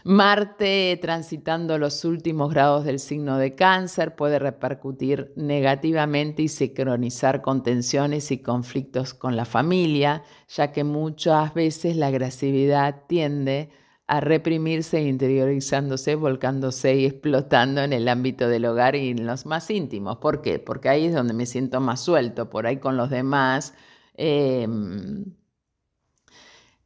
Marte 0.05 0.99
transitando 1.03 1.77
los 1.77 2.03
últimos 2.07 2.51
grados 2.51 2.87
del 2.87 2.99
signo 2.99 3.37
de 3.37 3.55
cáncer 3.55 4.17
puede 4.17 4.39
repercutir 4.39 5.35
negativamente 5.37 6.43
y 6.43 6.49
sincronizar 6.49 7.43
con 7.43 7.63
tensiones 7.63 8.31
y 8.31 8.39
conflictos 8.39 9.13
con 9.13 9.37
la 9.37 9.45
familia, 9.45 10.23
ya 10.49 10.73
que 10.73 10.83
muchas 10.83 11.53
veces 11.53 11.97
la 11.97 12.07
agresividad 12.07 13.03
tiende 13.07 13.69
a 13.69 13.90
reprimirse, 14.19 15.01
interiorizándose, 15.03 16.17
volcándose 16.17 16.97
y 16.97 17.07
explotando 17.07 17.81
en 17.83 17.93
el 17.93 18.09
ámbito 18.09 18.49
del 18.49 18.65
hogar 18.65 18.97
y 18.97 19.11
en 19.11 19.25
los 19.25 19.47
más 19.47 19.71
íntimos. 19.71 20.17
¿Por 20.17 20.43
qué? 20.43 20.59
Porque 20.59 20.89
ahí 20.89 21.07
es 21.07 21.15
donde 21.15 21.33
me 21.33 21.47
siento 21.47 21.81
más 21.81 22.01
suelto, 22.01 22.51
por 22.51 22.67
ahí 22.67 22.79
con 22.79 22.97
los 22.97 23.09
demás 23.09 23.75
em, 24.15 25.27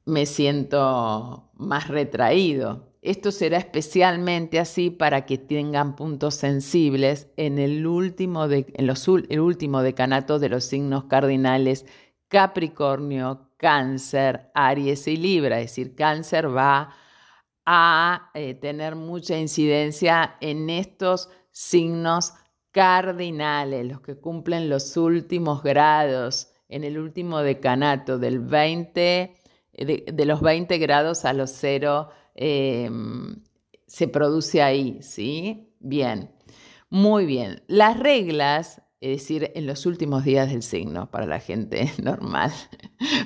me 0.04 0.26
siento 0.26 1.50
más 1.54 1.88
retraído. 1.88 2.92
Esto 3.00 3.32
será 3.32 3.56
especialmente 3.58 4.58
así 4.58 4.90
para 4.90 5.24
que 5.24 5.38
tengan 5.38 5.96
puntos 5.96 6.34
sensibles 6.34 7.28
en 7.38 7.58
el 7.58 7.87
último, 7.87 8.48
de, 8.48 8.66
en 8.74 8.87
los, 8.87 9.08
el 9.08 9.40
último 9.40 9.82
decanato 9.82 10.38
de 10.38 10.50
los 10.50 10.64
signos 10.64 11.04
cardinales 11.04 11.87
Capricornio, 12.28 13.50
Cáncer, 13.56 14.50
Aries 14.54 15.06
y 15.06 15.16
Libra. 15.16 15.60
Es 15.60 15.70
decir, 15.70 15.94
Cáncer 15.94 16.54
va 16.54 16.94
a 17.66 18.31
eh, 18.35 18.55
tener 18.55 18.96
mucha 18.96 19.38
incidencia 19.38 20.37
en 20.40 20.70
estos 20.70 21.31
signos 21.50 22.35
cardinales, 22.72 23.87
los 23.87 24.00
que 24.00 24.16
cumplen 24.16 24.68
los 24.68 24.96
últimos 24.96 25.62
grados 25.62 26.53
en 26.68 26.85
el 26.85 26.98
último 26.98 27.40
decanato 27.40 28.18
del 28.18 28.40
20, 28.40 29.35
de, 29.72 30.24
los 30.27 30.40
20 30.40 30.79
grados 30.79 31.24
a 31.24 31.33
los 31.33 31.50
0 31.50 32.09
Em, 32.35 33.37
se 33.87 34.09
produce 34.09 34.62
ahí, 34.62 34.98
¿sí? 35.03 35.72
Bien, 35.79 36.31
muy 36.90 37.27
bien. 37.27 37.62
Las 37.68 37.98
reglas, 37.98 38.83
es 39.00 39.20
decir, 39.20 39.53
en 39.55 39.66
los 39.66 39.87
últimos 39.87 40.24
días 40.24 40.50
del 40.50 40.62
signo, 40.62 41.11
para 41.11 41.27
la 41.27 41.38
gente 41.38 41.92
normal, 42.03 42.53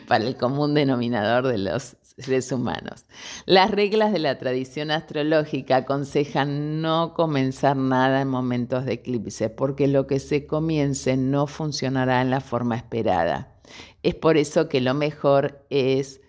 para 0.06 0.24
el 0.24 0.36
común 0.36 0.74
denominador 0.74 1.46
de 1.46 1.58
los 1.58 1.96
seres 2.18 2.52
humanos. 2.52 3.06
Las 3.46 3.70
reglas 3.70 4.12
de 4.12 4.18
la 4.18 4.38
tradición 4.38 4.90
astrológica 4.90 5.76
aconsejan 5.76 6.82
no 6.82 7.14
comenzar 7.14 7.76
nada 7.76 8.20
en 8.20 8.28
momentos 8.28 8.84
de 8.84 8.94
eclipse, 8.94 9.50
porque 9.50 9.86
lo 9.88 10.06
que 10.06 10.18
se 10.18 10.46
comience 10.46 11.16
no 11.16 11.46
funcionará 11.46 12.20
en 12.20 12.30
la 12.30 12.40
forma 12.40 12.76
esperada. 12.76 13.54
Es 14.02 14.14
por 14.14 14.36
eso 14.36 14.68
que 14.68 14.80
lo 14.80 14.94
mejor 14.94 15.64
es 15.70 16.20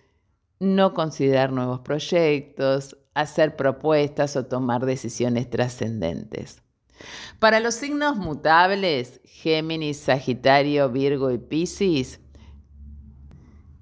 no 0.58 0.94
considerar 0.94 1.52
nuevos 1.52 1.80
proyectos, 1.80 2.96
hacer 3.14 3.56
propuestas 3.56 4.36
o 4.36 4.46
tomar 4.46 4.84
decisiones 4.84 5.48
trascendentes. 5.50 6.62
Para 7.38 7.60
los 7.60 7.74
signos 7.74 8.16
mutables, 8.16 9.20
Géminis, 9.24 9.98
Sagitario, 9.98 10.90
Virgo 10.90 11.30
y 11.30 11.38
Piscis, 11.38 12.20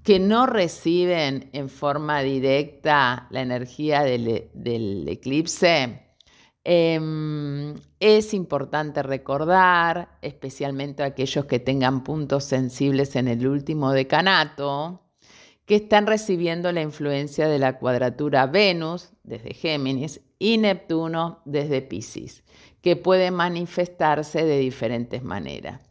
que 0.09 0.17
no 0.17 0.47
reciben 0.47 1.51
en 1.53 1.69
forma 1.69 2.21
directa 2.21 3.27
la 3.29 3.41
energía 3.41 4.01
del, 4.01 5.07
eclipse, 5.07 6.01
em, 6.63 7.75
es 7.99 8.33
importante 8.33 9.03
recordar, 9.03 10.17
especialmente 10.23 11.03
aquellos 11.03 11.45
que 11.45 11.59
tengan 11.59 12.03
puntos 12.03 12.45
sensibles 12.45 13.15
en 13.15 13.27
el 13.27 13.45
último 13.45 13.91
decanato, 13.91 15.11
que 15.67 15.75
están 15.75 16.07
recibiendo 16.07 16.71
la 16.71 16.81
influencia 16.81 17.47
de 17.47 17.59
la 17.59 17.77
cuadratura 17.77 18.47
Venus 18.47 19.11
desde 19.21 19.53
Géminis 19.53 20.21
y 20.39 20.57
Neptuno 20.57 21.43
desde 21.45 21.83
Pisces, 21.83 22.43
que 22.81 22.95
puede 22.95 23.29
manifestarse 23.29 24.43
de 24.43 24.57
diferentes 24.57 25.21
maneras. 25.21 25.88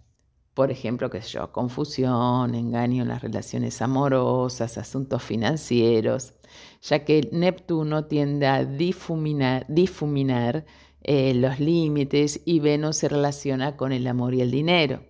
Por 0.58 0.72
ejemplo, 0.72 1.08
qué 1.08 1.22
sé 1.22 1.28
yo, 1.34 1.52
confusión, 1.52 2.52
engaño 2.56 3.02
en 3.02 3.08
las 3.10 3.22
relaciones 3.22 3.80
amorosas, 3.80 4.76
asuntos 4.76 5.22
financieros, 5.22 6.34
ya 6.82 7.04
que 7.04 7.28
Neptuno 7.30 8.06
tiende 8.06 8.48
a 8.48 8.64
difuminar, 8.64 9.66
eh, 11.04 11.34
los 11.34 11.60
límites 11.60 12.40
y 12.44 12.58
Venus 12.58 12.96
se 12.96 13.08
relaciona 13.08 13.76
con 13.76 13.92
el 13.92 14.04
amor 14.08 14.34
y 14.34 14.40
el 14.40 14.50
dinero. 14.50 15.04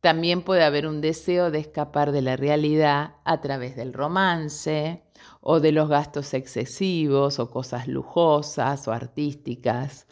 También 0.00 0.42
puede 0.42 0.62
haber 0.62 0.86
un 0.86 1.00
deseo 1.00 1.50
de 1.50 1.58
escapar 1.58 2.12
de 2.12 2.22
la 2.22 2.36
realidad 2.36 3.16
a 3.24 3.40
través 3.40 3.74
del 3.74 3.94
romance 3.94 5.02
o 5.40 5.58
de 5.58 5.72
los 5.72 5.88
gastos 5.88 6.34
excesivos 6.34 7.40
o 7.40 7.50
cosas 7.50 7.88
lujosas 7.88 8.86
o 8.86 8.92
artísticas. 8.92 10.06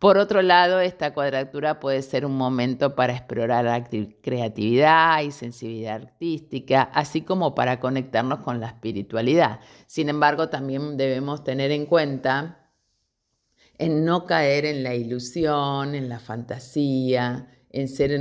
Por 0.00 0.16
otro 0.16 0.40
lado, 0.40 0.80
esta 0.80 1.12
cuadratura 1.12 1.78
puede 1.78 2.00
ser 2.00 2.24
un 2.24 2.34
momento 2.34 2.96
para 2.96 3.12
explorar 3.12 3.66
la 3.66 3.84
creatividad 3.84 5.20
y 5.20 5.30
sensibilidad 5.30 5.96
artística, 5.96 6.80
así 6.82 7.20
como 7.20 7.54
para 7.54 7.80
conectarnos 7.80 8.38
con 8.38 8.60
la 8.60 8.68
espiritualidad. 8.68 9.60
Sin 9.86 10.08
embargo, 10.08 10.48
también 10.48 10.96
debemos 10.96 11.44
tener 11.44 11.70
en 11.70 11.84
cuenta 11.84 12.72
en 13.76 14.06
no 14.06 14.24
caer 14.24 14.64
en 14.64 14.82
la 14.82 14.94
ilusión, 14.94 15.94
en 15.94 16.08
la 16.08 16.18
fantasía, 16.18 17.50
en 17.68 17.86
ser 17.86 18.18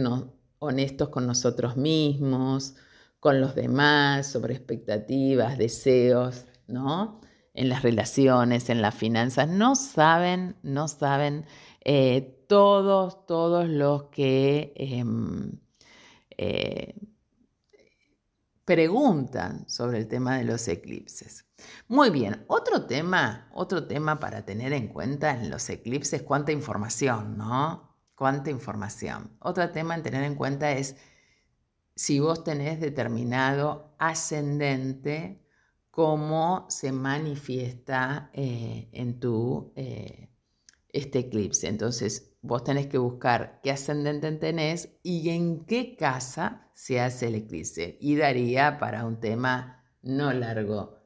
honestos 0.59 1.07
con 1.07 1.27
nosotros 1.27 1.77
mismos, 1.77 2.75
con 3.21 3.39
los 3.39 3.55
demás, 3.55 4.27
sobre 4.27 4.53
expectativas, 4.53 5.57
deseos, 5.57 6.45
¿no? 6.67 7.21
En 7.53 7.67
las 7.67 7.83
relaciones, 7.83 8.69
en 8.69 8.81
las 8.81 8.95
finanzas. 8.95 9.47
No 9.49 9.75
saben, 9.75 10.55
no 10.61 10.87
saben 10.87 11.45
eh, 11.81 12.45
todos, 12.47 13.25
todos 13.25 13.67
los 13.67 14.05
que 14.05 14.73
em, 14.75 15.59
eh, 16.37 16.95
preguntan 18.65 19.67
sobre 19.69 19.97
el 19.97 20.07
tema 20.07 20.37
de 20.37 20.43
los 20.43 20.67
eclipses. 20.67 21.45
Muy 21.87 22.09
bien, 22.09 22.45
otro 22.47 22.85
tema, 22.85 23.49
otro 23.53 23.87
tema 23.87 24.19
para 24.19 24.45
tener 24.45 24.73
en 24.73 24.87
cuenta 24.87 25.31
en 25.31 25.49
los 25.49 25.69
eclipses, 25.69 26.21
cuánta 26.21 26.51
información, 26.51 27.37
¿no? 27.37 27.89
cuánta 28.19 28.49
información. 28.49 29.37
Otro 29.39 29.69
tema 29.71 29.95
en 29.95 30.03
tener 30.03 30.23
en 30.23 30.35
cuenta 30.35 30.73
es 30.73 30.97
si 31.95 32.19
vos 32.19 32.43
tenés 32.43 32.81
determinado 32.81 33.95
ascendente, 33.97 35.41
cómo 35.89 36.65
se 36.69 36.91
manifiesta 36.91 38.29
eh, 38.33 38.89
en 38.91 39.21
tu 39.21 39.73
este 40.93 41.19
eclipse. 41.19 41.67
Entonces, 41.67 42.36
vos 42.41 42.63
tenés 42.63 42.88
que 42.88 42.97
buscar 42.97 43.60
qué 43.63 43.71
ascendente 43.71 44.32
tenés 44.34 44.89
y 45.04 45.30
en 45.30 45.65
qué 45.65 45.95
casa 45.95 46.69
se 46.73 46.99
hace 46.99 47.28
el 47.28 47.36
eclipse. 47.36 47.97
Y 47.99 48.15
daría 48.15 48.80
para 48.80 49.06
un 49.06 49.19
tema 49.19 49.84
no 50.02 50.32
largo, 50.34 50.97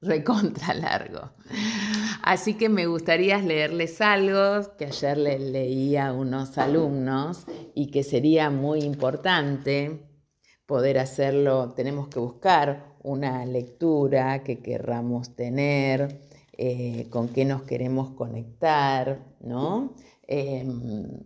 recontra 0.00 0.74
largo. 0.74 1.32
Así 2.22 2.54
que 2.54 2.68
me 2.68 2.86
gustaría 2.86 3.38
leerles 3.38 4.00
algo 4.00 4.76
que 4.76 4.86
ayer 4.86 5.16
le 5.16 5.38
leí 5.38 5.96
a 5.96 6.12
unos 6.12 6.58
alumnos 6.58 7.46
y 7.74 7.92
que 7.92 8.02
sería 8.02 8.50
muy 8.50 8.80
importante 8.80 10.02
poder 10.66 10.98
hacerlo. 10.98 11.72
Tenemos 11.74 12.08
que 12.08 12.18
buscar 12.18 12.96
una 13.04 13.46
lectura 13.46 14.42
que 14.42 14.58
querramos 14.58 15.36
tener, 15.36 16.20
eh, 16.58 17.06
con 17.10 17.28
qué 17.28 17.44
nos 17.44 17.62
queremos 17.62 18.10
conectar, 18.10 19.20
¿no? 19.40 19.94
Em, 20.26 21.24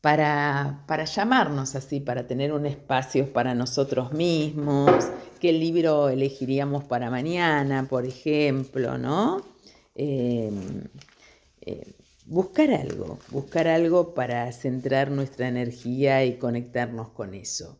para, 0.00 0.84
para 0.86 1.04
llamarnos 1.04 1.74
así, 1.74 2.00
para 2.00 2.26
tener 2.26 2.52
un 2.52 2.66
espacio 2.66 3.32
para 3.32 3.54
nosotros 3.54 4.12
mismos, 4.12 5.10
qué 5.40 5.52
libro 5.52 6.08
elegiríamos 6.08 6.84
para 6.84 7.10
mañana, 7.10 7.86
por 7.88 8.06
ejemplo, 8.06 8.96
¿no? 8.96 9.42
Em, 9.94 10.84
eh, 11.62 11.94
buscar 12.26 12.70
algo, 12.70 13.18
buscar 13.30 13.68
algo 13.68 14.14
para 14.14 14.50
centrar 14.52 15.10
nuestra 15.10 15.48
energía 15.48 16.24
y 16.24 16.38
conectarnos 16.38 17.10
con 17.10 17.34
eso. 17.34 17.78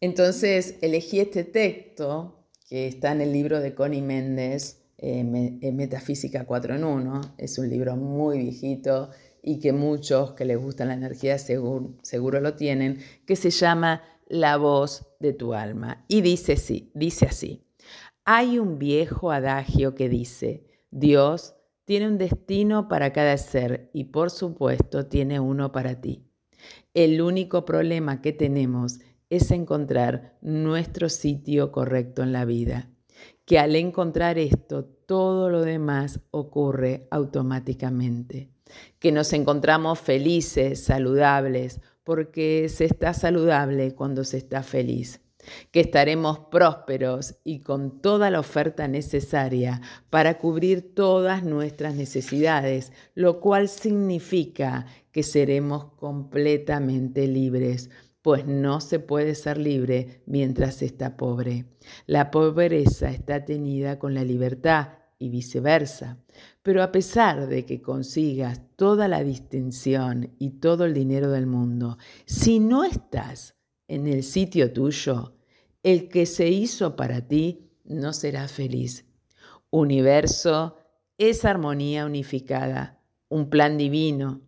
Entonces 0.00 0.76
elegí 0.80 1.20
este 1.20 1.44
texto 1.44 2.48
que 2.68 2.86
está 2.88 3.12
en 3.12 3.20
el 3.20 3.32
libro 3.32 3.60
de 3.60 3.74
Connie 3.74 4.02
Méndez, 4.02 4.87
eh, 4.98 5.72
Metafísica 5.72 6.44
4 6.44 6.74
en 6.76 6.84
1. 6.84 7.20
Es 7.38 7.58
un 7.58 7.70
libro 7.70 7.96
muy 7.96 8.38
viejito 8.38 9.10
y 9.42 9.60
que 9.60 9.72
muchos 9.72 10.32
que 10.32 10.44
les 10.44 10.58
gusta 10.58 10.84
la 10.84 10.94
energía 10.94 11.38
seguro, 11.38 11.94
seguro 12.02 12.40
lo 12.40 12.54
tienen, 12.54 12.98
que 13.24 13.36
se 13.36 13.50
llama 13.50 14.02
La 14.26 14.56
voz 14.56 15.06
de 15.20 15.32
tu 15.32 15.54
alma. 15.54 16.04
Y 16.08 16.20
dice, 16.20 16.56
sí, 16.56 16.90
dice 16.94 17.26
así, 17.26 17.64
hay 18.24 18.58
un 18.58 18.78
viejo 18.78 19.30
adagio 19.30 19.94
que 19.94 20.08
dice, 20.08 20.66
Dios 20.90 21.54
tiene 21.84 22.08
un 22.08 22.18
destino 22.18 22.88
para 22.88 23.14
cada 23.14 23.36
ser 23.38 23.88
y 23.94 24.04
por 24.04 24.30
supuesto 24.30 25.06
tiene 25.06 25.40
uno 25.40 25.72
para 25.72 26.00
ti. 26.00 26.26
El 26.92 27.22
único 27.22 27.64
problema 27.64 28.20
que 28.20 28.32
tenemos 28.32 28.98
es 29.30 29.50
encontrar 29.50 30.36
nuestro 30.42 31.08
sitio 31.08 31.72
correcto 31.72 32.22
en 32.22 32.32
la 32.32 32.44
vida, 32.44 32.90
que 33.44 33.58
al 33.58 33.76
encontrar 33.76 34.38
esto 34.38 34.84
todo 34.84 35.48
lo 35.48 35.62
demás 35.62 36.20
ocurre 36.30 37.06
automáticamente, 37.10 38.50
que 38.98 39.10
nos 39.10 39.32
encontramos 39.32 39.98
felices, 39.98 40.84
saludables, 40.84 41.80
porque 42.04 42.68
se 42.68 42.84
está 42.84 43.14
saludable 43.14 43.94
cuando 43.94 44.24
se 44.24 44.38
está 44.38 44.62
feliz. 44.62 45.20
Que 45.70 45.80
estaremos 45.80 46.40
prósperos 46.50 47.36
y 47.44 47.60
con 47.60 48.02
toda 48.02 48.30
la 48.30 48.40
oferta 48.40 48.86
necesaria 48.86 49.80
para 50.10 50.36
cubrir 50.36 50.94
todas 50.94 51.42
nuestras 51.42 51.94
necesidades, 51.94 52.92
lo 53.14 53.40
cual 53.40 53.68
significa 53.68 54.86
que 55.10 55.22
seremos 55.22 55.86
completamente 55.96 57.26
libres, 57.26 57.90
pues 58.28 58.46
no 58.46 58.82
se 58.82 58.98
puede 59.00 59.34
ser 59.34 59.56
libre 59.56 60.20
mientras 60.26 60.82
está 60.82 61.16
pobre. 61.16 61.64
La 62.04 62.30
pobreza 62.30 63.10
está 63.10 63.46
tenida 63.46 63.98
con 63.98 64.12
la 64.12 64.22
libertad 64.22 64.98
y 65.18 65.30
viceversa. 65.30 66.18
Pero 66.62 66.82
a 66.82 66.92
pesar 66.92 67.46
de 67.46 67.64
que 67.64 67.80
consigas 67.80 68.60
toda 68.76 69.08
la 69.08 69.24
distinción 69.24 70.34
y 70.38 70.60
todo 70.60 70.84
el 70.84 70.92
dinero 70.92 71.30
del 71.30 71.46
mundo, 71.46 71.96
si 72.26 72.60
no 72.60 72.84
estás 72.84 73.54
en 73.86 74.06
el 74.06 74.22
sitio 74.22 74.74
tuyo, 74.74 75.38
el 75.82 76.10
que 76.10 76.26
se 76.26 76.50
hizo 76.50 76.96
para 76.96 77.26
ti 77.26 77.70
no 77.84 78.12
será 78.12 78.46
feliz. 78.46 79.06
Universo 79.70 80.76
es 81.16 81.46
armonía 81.46 82.04
unificada, 82.04 83.00
un 83.30 83.48
plan 83.48 83.78
divino. 83.78 84.42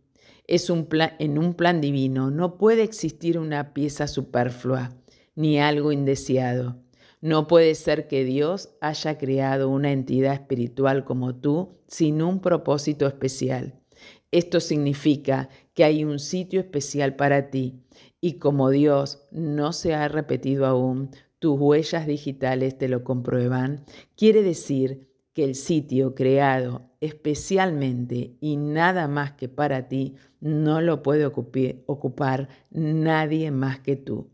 Es 0.51 0.69
un 0.69 0.87
plan, 0.87 1.13
en 1.21 1.39
un 1.39 1.55
plan 1.55 1.81
divino 1.81 2.33
no 2.33 2.59
puede 2.59 2.83
existir 2.83 3.39
una 3.39 3.73
pieza 3.73 4.09
superflua 4.09 4.91
ni 5.37 5.61
algo 5.61 5.93
indeseado. 5.93 6.77
No 7.21 7.47
puede 7.47 7.77
ser 7.77 8.09
que 8.09 8.25
Dios 8.25 8.71
haya 8.81 9.17
creado 9.17 9.69
una 9.69 9.93
entidad 9.93 10.33
espiritual 10.33 11.05
como 11.05 11.37
tú 11.37 11.79
sin 11.87 12.21
un 12.21 12.41
propósito 12.41 13.07
especial. 13.07 13.79
Esto 14.33 14.59
significa 14.59 15.51
que 15.73 15.85
hay 15.85 16.03
un 16.03 16.19
sitio 16.19 16.59
especial 16.59 17.15
para 17.15 17.51
ti 17.51 17.85
y 18.21 18.41
como 18.41 18.71
Dios 18.71 19.29
no 19.31 19.73
se 19.73 19.95
ha 19.95 20.09
repetido 20.09 20.67
aún, 20.67 21.13
tus 21.39 21.61
huellas 21.61 22.09
digitales 22.09 22.77
te 22.77 22.89
lo 22.89 23.05
comprueban, 23.05 23.85
quiere 24.17 24.43
decir 24.43 25.07
que 25.33 25.45
el 25.45 25.55
sitio 25.55 26.17
creado 26.17 26.90
especialmente 27.01 28.37
y 28.41 28.57
nada 28.57 29.09
más 29.09 29.33
que 29.33 29.49
para 29.49 29.89
ti 29.89 30.17
no 30.41 30.81
lo 30.81 31.03
puede 31.03 31.27
ocupar 31.27 32.49
nadie 32.71 33.51
más 33.51 33.81
que 33.81 33.97
tú. 33.97 34.31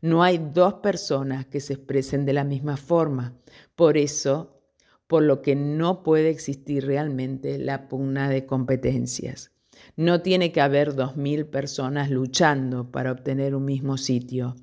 No 0.00 0.22
hay 0.22 0.38
dos 0.38 0.74
personas 0.74 1.46
que 1.46 1.60
se 1.60 1.74
expresen 1.74 2.24
de 2.24 2.32
la 2.32 2.44
misma 2.44 2.76
forma. 2.76 3.34
Por 3.76 3.96
eso, 3.96 4.60
por 5.06 5.22
lo 5.22 5.42
que 5.42 5.54
no 5.54 6.02
puede 6.02 6.30
existir 6.30 6.86
realmente 6.86 7.58
la 7.58 7.88
pugna 7.88 8.28
de 8.28 8.46
competencias. 8.46 9.52
No 9.96 10.22
tiene 10.22 10.52
que 10.52 10.60
haber 10.60 10.94
dos 10.94 11.16
mil 11.16 11.46
personas 11.46 12.10
luchando 12.10 12.90
para 12.90 13.12
obtener 13.12 13.54
un 13.54 13.64
mismo 13.64 13.96
sitio. 13.96 14.56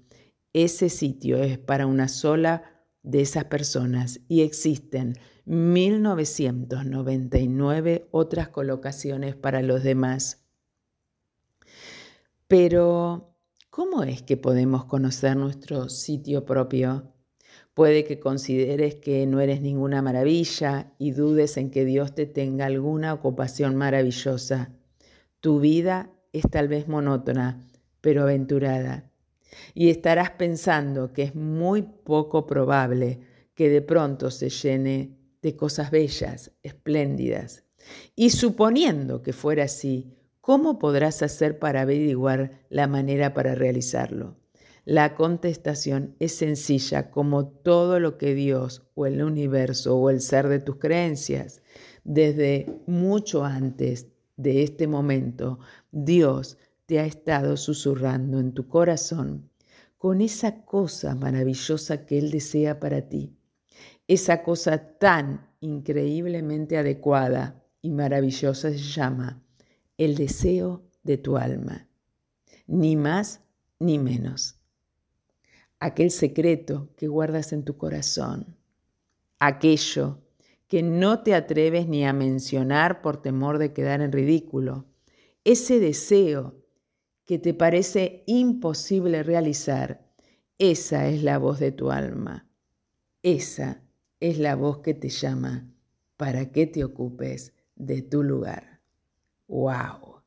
Ese 0.54 0.90
sitio 0.90 1.38
es 1.38 1.58
para 1.58 1.88
una 1.88 2.08
sola 2.08 2.64
de 3.04 3.22
esas 3.22 3.46
personas 3.46 4.22
y 4.28 4.42
existen 4.42 5.16
1999 5.46 8.08
otras 8.12 8.50
colocaciones 8.50 9.36
para 9.36 9.62
los 9.62 9.84
demás. 9.84 10.44
Pero 12.48 13.36
¿Cómo 13.76 14.04
es 14.04 14.22
que 14.22 14.38
podemos 14.38 14.86
conocer 14.86 15.36
nuestro 15.36 15.90
sitio 15.90 16.46
propio? 16.46 17.12
Puede 17.74 18.06
que 18.06 18.22
consideres 18.22 18.96
que 18.96 19.28
no 19.28 19.42
eres 19.42 19.60
ninguna 19.60 20.02
maravilla 20.02 20.94
y 20.98 21.12
dudes 21.12 21.58
en 21.58 21.72
que 21.72 21.84
Dios 21.84 22.16
te 22.16 22.26
tenga 22.26 22.68
alguna 22.68 23.14
ocupación 23.14 23.76
maravillosa. 23.76 24.72
Tu 25.42 25.60
vida 25.60 26.10
es 26.32 26.44
tal 26.50 26.70
vez 26.70 26.88
monótona, 26.88 27.68
pero 28.00 28.22
aventurada. 28.22 29.12
Y 29.74 29.90
estarás 29.90 30.30
pensando 30.30 31.12
que 31.12 31.24
es 31.24 31.36
muy 31.36 31.82
poco 31.82 32.48
probable 32.48 33.20
que 33.56 33.68
de 33.68 33.82
pronto 33.82 34.32
se 34.32 34.48
llene 34.48 35.18
de 35.46 35.56
cosas 35.56 35.92
bellas, 35.92 36.52
espléndidas. 36.62 37.64
Y 38.16 38.32
suponiendo 38.32 39.22
que 39.22 39.32
fuera 39.32 39.64
así, 39.64 40.16
¿Cómo 40.46 40.78
podrás 40.78 41.24
hacer 41.24 41.58
para 41.58 41.82
averiguar 41.82 42.62
la 42.70 42.86
manera 42.86 43.34
para 43.34 43.56
realizarlo? 43.56 44.38
La 44.86 45.16
contestación 45.16 46.16
es 46.20 46.36
sencilla 46.36 47.10
como 47.10 47.48
todo 47.48 48.00
lo 48.00 48.20
que 48.20 48.36
Dios 48.36 48.84
o 48.94 49.08
el 49.08 49.24
universo 49.24 49.98
o 49.98 50.12
el 50.12 50.22
ser 50.22 50.48
de 50.48 50.60
tus 50.60 50.76
creencias. 50.76 51.64
Desde 52.04 52.80
mucho 52.86 53.44
antes 53.44 54.10
de 54.38 54.62
este 54.62 54.86
momento, 54.86 55.58
Dios 55.92 56.60
te 56.86 57.00
ha 57.00 57.08
estado 57.08 57.58
susurrando 57.58 58.40
en 58.40 58.54
tu 58.54 58.68
corazón 58.68 59.50
con 59.98 60.22
esa 60.22 60.64
cosa 60.64 61.16
maravillosa 61.16 62.06
que 62.06 62.20
Él 62.20 62.30
desea 62.30 62.80
para 62.80 63.10
ti. 63.10 63.36
Esa 64.08 64.44
cosa 64.44 64.98
tan 64.98 65.50
increíblemente 65.62 66.78
adecuada 66.78 67.64
y 67.82 67.90
maravillosa 67.90 68.70
se 68.70 68.78
llama 68.78 69.44
el 69.98 70.16
deseo 70.16 70.84
de 71.04 71.18
tu 71.18 71.38
alma, 71.38 71.88
ni 72.68 72.96
más 72.96 73.42
ni 73.80 73.98
menos. 73.98 74.60
Aquel 75.80 76.12
secreto 76.12 76.90
que 76.98 77.08
guardas 77.08 77.52
en 77.52 77.64
tu 77.64 77.78
corazón, 77.78 78.58
aquello 79.40 80.22
que 80.68 80.84
no 80.84 81.22
te 81.24 81.36
atreves 81.36 81.88
ni 81.88 82.06
a 82.06 82.14
mencionar 82.14 83.02
por 83.02 83.22
temor 83.22 83.58
de 83.58 83.74
quedar 83.74 84.02
en 84.02 84.12
ridículo, 84.12 84.86
ese 85.44 85.80
deseo 85.80 86.56
que 87.26 87.40
te 87.40 87.54
parece 87.54 88.24
imposible 88.28 89.24
realizar, 89.24 90.06
esa 90.58 91.08
es 91.08 91.24
la 91.24 91.38
voz 91.38 91.60
de 91.60 91.72
tu 91.72 91.92
alma, 91.92 92.48
esa 93.22 93.85
es 94.20 94.40
la 94.40 94.56
voz 94.56 94.80
que 94.80 94.94
te 94.94 95.10
llama 95.10 95.68
para 96.18 96.52
que 96.52 96.68
te 96.68 96.84
ocupes 96.84 97.54
de 97.76 98.02
tu 98.02 98.24
lugar. 98.24 98.82
¡Wow! 99.48 100.24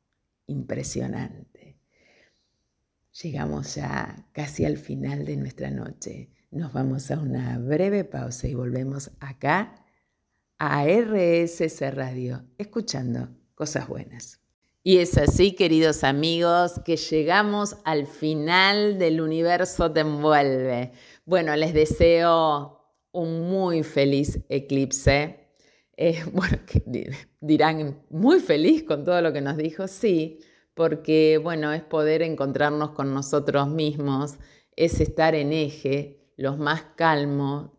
Impresionante. 0.47 1.77
Llegamos 3.21 3.75
ya 3.75 4.27
casi 4.31 4.65
al 4.65 4.77
final 4.77 5.25
de 5.25 5.37
nuestra 5.37 5.69
noche. 5.71 6.29
Nos 6.51 6.73
vamos 6.73 7.11
a 7.11 7.19
una 7.19 7.59
breve 7.59 8.05
pausa 8.05 8.47
y 8.47 8.53
volvemos 8.53 9.11
acá 9.19 9.85
a 10.57 10.85
RSS 10.85 11.93
Radio, 11.93 12.45
escuchando 12.57 13.29
cosas 13.55 13.87
buenas. 13.87 14.39
Y 14.81 14.97
es 14.97 15.17
así, 15.17 15.53
queridos 15.53 16.03
amigos, 16.03 16.79
que 16.85 16.95
llegamos 16.95 17.77
al 17.83 18.07
final 18.07 18.97
del 18.97 19.21
universo 19.21 19.91
te 19.91 19.99
envuelve. 19.99 20.93
Bueno, 21.25 21.55
les 21.55 21.73
deseo 21.73 22.78
un 23.11 23.49
muy 23.49 23.83
feliz 23.83 24.39
eclipse. 24.49 25.49
Eh, 25.97 26.23
bueno, 26.33 26.57
dirán, 27.39 28.03
muy 28.09 28.39
feliz 28.39 28.83
con 28.83 29.03
todo 29.03 29.21
lo 29.21 29.33
que 29.33 29.41
nos 29.41 29.57
dijo, 29.57 29.87
sí, 29.87 30.39
porque 30.73 31.39
bueno, 31.41 31.73
es 31.73 31.83
poder 31.83 32.21
encontrarnos 32.21 32.91
con 32.91 33.13
nosotros 33.13 33.67
mismos, 33.67 34.35
es 34.75 35.01
estar 35.01 35.35
en 35.35 35.51
eje, 35.51 36.31
los 36.37 36.57
más 36.57 36.83
calmos, 36.95 37.71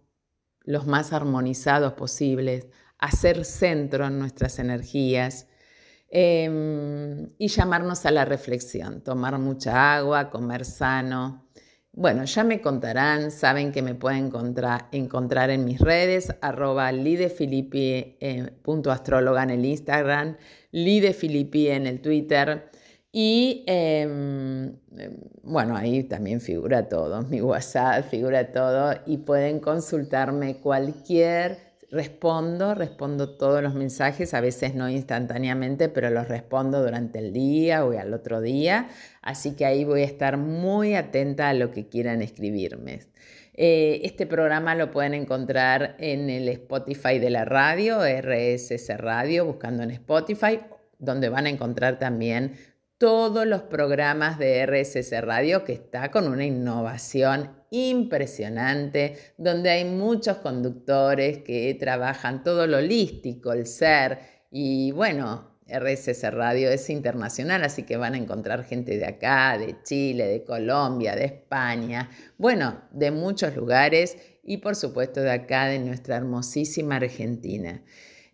los 0.65 0.87
más 0.87 1.13
armonizados 1.13 1.95
posibles, 1.95 2.67
hacer 2.99 3.45
centro 3.47 4.07
en 4.07 4.19
nuestras 4.19 4.59
energías 4.59 5.49
em, 6.11 7.31
y 7.39 7.49
llamarnos 7.49 8.05
a 8.05 8.11
la 8.11 8.27
reflexión, 8.27 9.01
tomar 9.03 9.39
mucha 9.39 9.97
agua, 9.97 10.31
comer 10.31 10.67
sano, 10.67 11.49
bueno, 12.01 12.25
ya 12.25 12.43
me 12.45 12.63
contarán, 12.63 13.31
saben 13.31 13.73
que 13.73 13.83
me 13.83 13.95
pueden 13.95 14.33
encontrar, 14.93 15.51
en 15.51 15.67
mis 15.67 15.79
redes, 15.79 16.35
arroba 16.41 16.91
lidefilippi.astróloga 16.93 19.43
en 19.43 19.51
el 19.51 19.67
Instagram, 19.67 20.39
lidefilippi 20.73 21.69
en 21.69 21.87
el 21.87 22.01
Twitter 22.01 22.71
y 23.13 23.65
em, 23.67 24.79
bueno, 25.43 25.77
ahí 25.77 26.05
también 26.05 26.41
figura 26.41 26.89
todo, 26.89 27.21
mi 27.29 27.43
WhatsApp 27.43 28.09
figura 28.09 28.51
todo 28.51 28.95
y 29.05 29.19
pueden 29.19 29.61
consultarme 29.61 30.57
cualquier 30.57 31.70
respondo, 31.91 32.75
respondo 32.75 33.37
todos 33.37 33.63
los 33.63 33.75
mensajes, 33.75 34.35
a 34.35 34.41
veces 34.41 34.75
no 34.75 34.89
instantáneamente, 34.89 35.89
pero 35.89 36.11
los 36.11 36.29
respondo 36.29 36.83
durante 36.83 37.19
el 37.19 37.33
día 37.33 37.85
o 37.85 37.99
al 37.99 38.15
otro 38.15 38.41
día, 38.41 38.89
así 39.23 39.57
que 39.57 39.67
ahí 39.67 39.85
voy 39.85 40.03
a 40.03 40.07
estar 40.07 40.37
muy 40.37 40.95
atenta 40.95 41.49
a 41.49 41.55
lo 41.55 41.71
que 41.73 41.89
quieran 41.89 42.23
escribirme. 42.23 43.01
Eh, 43.55 44.01
este 44.05 44.27
programa 44.27 44.75
lo 44.75 44.91
pueden 44.91 45.15
encontrar 45.15 45.97
en 45.99 46.31
el 46.31 46.49
Spotify 46.49 47.19
de 47.19 47.31
la 47.31 47.45
radio, 47.45 47.99
RSS 48.05 48.97
Radio, 48.97 49.45
buscando 49.45 49.83
en 49.83 49.91
Spotify, 49.91 50.61
donde 50.99 51.29
van 51.29 51.47
a 51.47 51.51
encontrar 51.51 51.99
también 51.99 52.55
todos 53.01 53.47
los 53.47 53.63
programas 53.63 54.39
de 54.39 54.67
RSS 54.67 55.23
Radio, 55.23 55.65
que 55.65 55.73
está 55.73 56.11
con 56.11 56.29
una 56.29 56.45
innovación 56.45 57.51
impresionante, 57.71 59.17
donde 59.39 59.71
hay 59.71 59.87
muchos 59.87 60.37
conductores 60.37 61.39
que 61.39 61.75
trabajan 61.81 62.43
todo 62.45 62.67
lo 62.67 62.77
holístico, 62.77 63.55
el 63.55 63.67
ser, 63.67 64.19
y 64.51 64.93
bueno, 64.93 65.51
RSS 65.67 66.31
Radio 66.31 66.69
es 66.69 66.91
internacional, 66.91 67.65
así 67.65 67.85
que 67.85 67.97
van 67.97 68.13
a 68.13 68.19
encontrar 68.19 68.65
gente 68.65 68.99
de 68.99 69.07
acá, 69.07 69.57
de 69.57 69.77
Chile, 69.83 70.27
de 70.27 70.45
Colombia, 70.45 71.17
de 71.17 71.25
España, 71.25 72.11
bueno, 72.37 72.83
de 72.91 73.13
muchos 73.13 73.57
lugares 73.57 74.19
y 74.45 74.59
por 74.59 74.77
supuesto 74.77 75.23
de 75.23 75.31
acá, 75.31 75.69
de 75.69 75.79
nuestra 75.79 76.17
hermosísima 76.17 76.97
Argentina. 76.97 77.83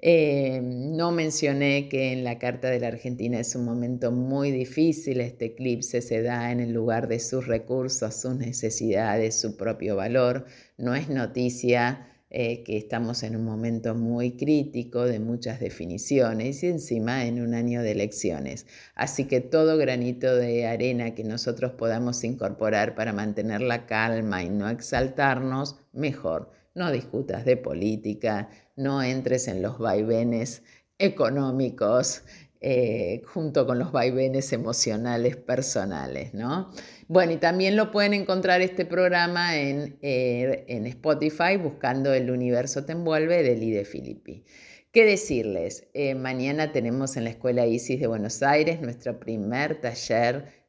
Eh, 0.09 0.61
no 0.63 1.11
mencioné 1.11 1.89
que 1.89 2.13
en 2.13 2.23
la 2.23 2.39
Carta 2.39 2.71
de 2.71 2.79
la 2.79 2.87
Argentina 2.87 3.41
es 3.41 3.57
un 3.57 3.65
momento 3.65 4.13
muy 4.13 4.53
difícil, 4.53 5.21
este 5.21 5.47
eclipse 5.47 6.01
se 6.01 6.23
da 6.23 6.53
en 6.53 6.61
el 6.61 6.73
lugar 6.73 7.09
de 7.09 7.19
sus 7.19 7.49
recursos, 7.49 8.15
sus 8.15 8.37
necesidades, 8.37 9.35
su 9.35 9.57
propio 9.57 9.97
valor, 9.97 10.47
no 10.79 10.95
es 10.95 11.09
noticia 11.09 12.07
eh, 12.31 12.63
que 12.63 12.77
estamos 12.77 13.25
en 13.25 13.35
un 13.35 13.45
momento 13.45 13.97
muy 13.97 14.37
crítico 14.37 15.05
de 15.05 15.19
muchas 15.19 15.59
definiciones 15.59 16.63
y 16.63 16.69
encima 16.69 17.27
en 17.27 17.43
un 17.43 17.55
año 17.55 17.83
de 17.83 17.91
elecciones. 17.91 18.67
Así 18.95 19.25
que 19.25 19.41
todo 19.41 19.77
granito 19.77 20.37
de 20.37 20.69
arena 20.69 21.17
que 21.17 21.25
nosotros 21.25 21.73
podamos 21.73 22.23
incorporar 22.23 22.95
para 22.95 23.13
mantener 23.13 23.61
la 23.61 23.87
calma 23.87 24.45
y 24.45 24.51
no 24.51 24.71
exaltarnos, 24.71 25.81
mejor. 25.93 26.56
No 26.77 26.93
discutas 26.93 27.45
de 27.45 27.57
política, 27.57 28.51
no 28.77 29.03
entres 29.03 29.49
en 29.49 29.62
los 29.62 29.79
vaivenes 29.79 30.62
económicos, 30.99 32.22
eh, 32.61 33.22
junto 33.27 33.66
con 33.66 33.79
los 33.79 33.93
vaivenes 33.93 34.53
emocionales 34.53 35.37
personales, 35.37 36.35
¿no? 36.35 36.70
Bueno, 37.09 37.33
y 37.33 37.37
también 37.39 37.77
lo 37.77 37.91
pueden 37.91 38.12
encontrar 38.12 38.61
este 38.61 38.85
programa 38.85 39.57
en, 39.59 39.99
eh, 40.03 40.64
en 40.68 40.87
Spotify 40.87 41.57
buscando 41.57 42.12
El 42.12 42.31
Universo 42.31 42.85
Te 42.85 42.93
Envuelve 42.93 43.43
de 43.43 43.57
Lide 43.57 43.85
Filippi. 43.87 44.45
¿Qué 44.93 45.05
decirles? 45.07 45.89
Eh, 45.95 46.14
mañana 46.14 46.72
tenemos 46.72 47.16
en 47.16 47.24
la 47.24 47.31
Escuela 47.31 47.66
ISIS 47.66 48.01
de 48.01 48.07
Buenos 48.07 48.43
Aires 48.43 48.83
nuestro 48.83 49.18
primer 49.18 49.81
taller 49.81 50.66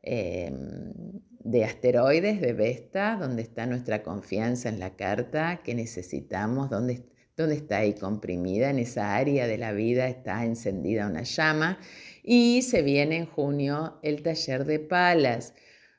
de 1.50 1.66
asteroides 1.66 2.42
de 2.42 2.54
Vesta, 2.54 3.18
donde 3.20 3.42
está 3.42 3.66
nuestra 3.66 4.04
confianza 4.04 4.70
en 4.70 4.80
la 4.80 4.96
carta 4.96 5.62
que 5.64 5.76
necesitamos, 5.76 6.70
donde 6.70 7.04
donde 7.38 7.56
está 7.56 7.78
ahí 7.78 7.94
comprimida, 7.94 8.72
en 8.72 8.80
esa 8.80 9.16
área 9.16 9.46
de 9.46 9.60
la 9.60 9.72
vida 9.72 10.08
está 10.08 10.44
encendida 10.44 11.08
una 11.08 11.22
llama. 11.22 11.78
Y 12.24 12.64
se 12.64 12.82
viene 12.82 13.16
en 13.16 13.26
junio 13.28 14.00
el 14.02 14.24
taller 14.24 14.66
de 14.66 14.80
palas. 14.80 15.54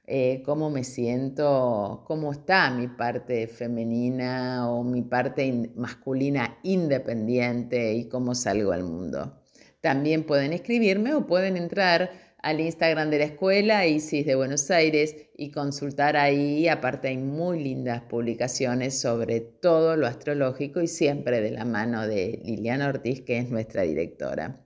Eh, 0.05 0.43
cómo 0.45 0.69
me 0.69 0.85
siento, 0.85 2.03
cómo 2.07 2.33
está 2.33 2.71
mi 2.71 2.89
parte 2.89 3.47
femenina 3.47 4.69
o 4.69 4.83
mi 4.83 5.03
parte 5.03 5.71
masculina 5.77 6.59
independiente 6.65 7.93
y 7.95 8.09
cómo 8.09 8.35
salgo 8.35 8.73
al 8.73 8.83
mundo. 8.83 9.41
También 9.81 10.25
pueden 10.25 10.53
escribirme 10.53 11.15
o 11.15 11.27
pueden 11.27 11.57
entrar 11.57 12.11
al 12.43 12.61
Instagram 12.61 13.11
de 13.11 13.19
la 13.19 13.25
escuela, 13.25 13.87
Isis 13.87 14.25
de 14.25 14.35
Buenos 14.35 14.71
Aires, 14.71 15.17
y 15.37 15.51
consultar 15.51 16.17
ahí. 16.17 16.69
Aparte 16.69 17.09
hay 17.09 17.19
muy 17.19 17.63
lindas 17.63 18.03
publicaciones 18.03 19.01
sobre 19.01 19.41
todo 19.41 19.97
lo 19.97 20.07
astrológico 20.07 20.81
y 20.81 20.89
siempre 20.89 21.41
de 21.41 21.51
la 21.51 21.65
mano 21.65 22.07
de 22.07 22.41
Liliana 22.45 22.89
Ortiz, 22.89 23.23
que 23.23 23.39
es 23.39 23.51
nuestra 23.51 23.83
directora. 23.83 24.65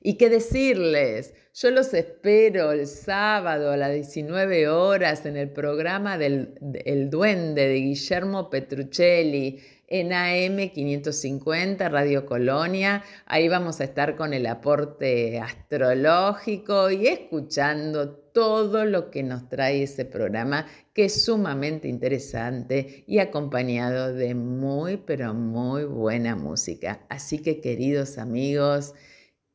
¿Y 0.00 0.14
qué 0.18 0.28
decirles? 0.28 1.34
Yo 1.54 1.70
los 1.70 1.94
espero 1.94 2.72
el 2.72 2.86
sábado 2.86 3.70
a 3.70 3.76
las 3.76 3.92
19 3.92 4.68
horas 4.68 5.24
en 5.24 5.36
el 5.36 5.50
programa 5.50 6.18
del 6.18 6.54
El 6.84 7.10
Duende 7.10 7.68
de 7.68 7.76
Guillermo 7.76 8.50
Petruccelli 8.50 9.60
en 9.88 10.12
AM 10.12 10.70
550 10.70 11.88
Radio 11.88 12.26
Colonia. 12.26 13.02
Ahí 13.26 13.48
vamos 13.48 13.80
a 13.80 13.84
estar 13.84 14.16
con 14.16 14.34
el 14.34 14.46
aporte 14.46 15.38
astrológico 15.38 16.90
y 16.90 17.06
escuchando 17.06 18.16
todo 18.16 18.84
lo 18.84 19.10
que 19.10 19.22
nos 19.22 19.48
trae 19.48 19.82
ese 19.82 20.04
programa 20.04 20.66
que 20.92 21.04
es 21.06 21.24
sumamente 21.24 21.88
interesante 21.88 23.04
y 23.06 23.18
acompañado 23.18 24.12
de 24.12 24.34
muy 24.34 24.96
pero 24.96 25.34
muy 25.34 25.84
buena 25.84 26.34
música. 26.34 27.04
Así 27.08 27.40
que 27.40 27.60
queridos 27.60 28.18
amigos, 28.18 28.94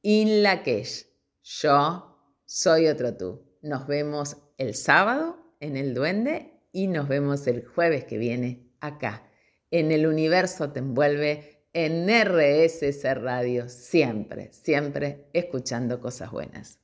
In 0.01 0.43
Lakesh, 0.43 1.07
yo 1.43 2.17
soy 2.45 2.87
otro 2.87 3.17
tú. 3.17 3.41
Nos 3.61 3.87
vemos 3.87 4.37
el 4.57 4.75
sábado 4.75 5.37
en 5.59 5.75
el 5.75 5.93
Duende 5.93 6.53
y 6.71 6.87
nos 6.87 7.09
vemos 7.09 7.47
el 7.47 7.65
jueves 7.65 8.05
que 8.05 8.17
viene 8.17 8.71
acá 8.79 9.28
en 9.71 9.91
el 9.91 10.07
universo 10.07 10.71
te 10.71 10.79
envuelve 10.79 11.65
en 11.73 12.07
RSS 12.09 13.03
Radio, 13.15 13.69
siempre, 13.69 14.51
siempre 14.51 15.29
escuchando 15.33 15.99
cosas 15.99 16.31
buenas. 16.31 16.78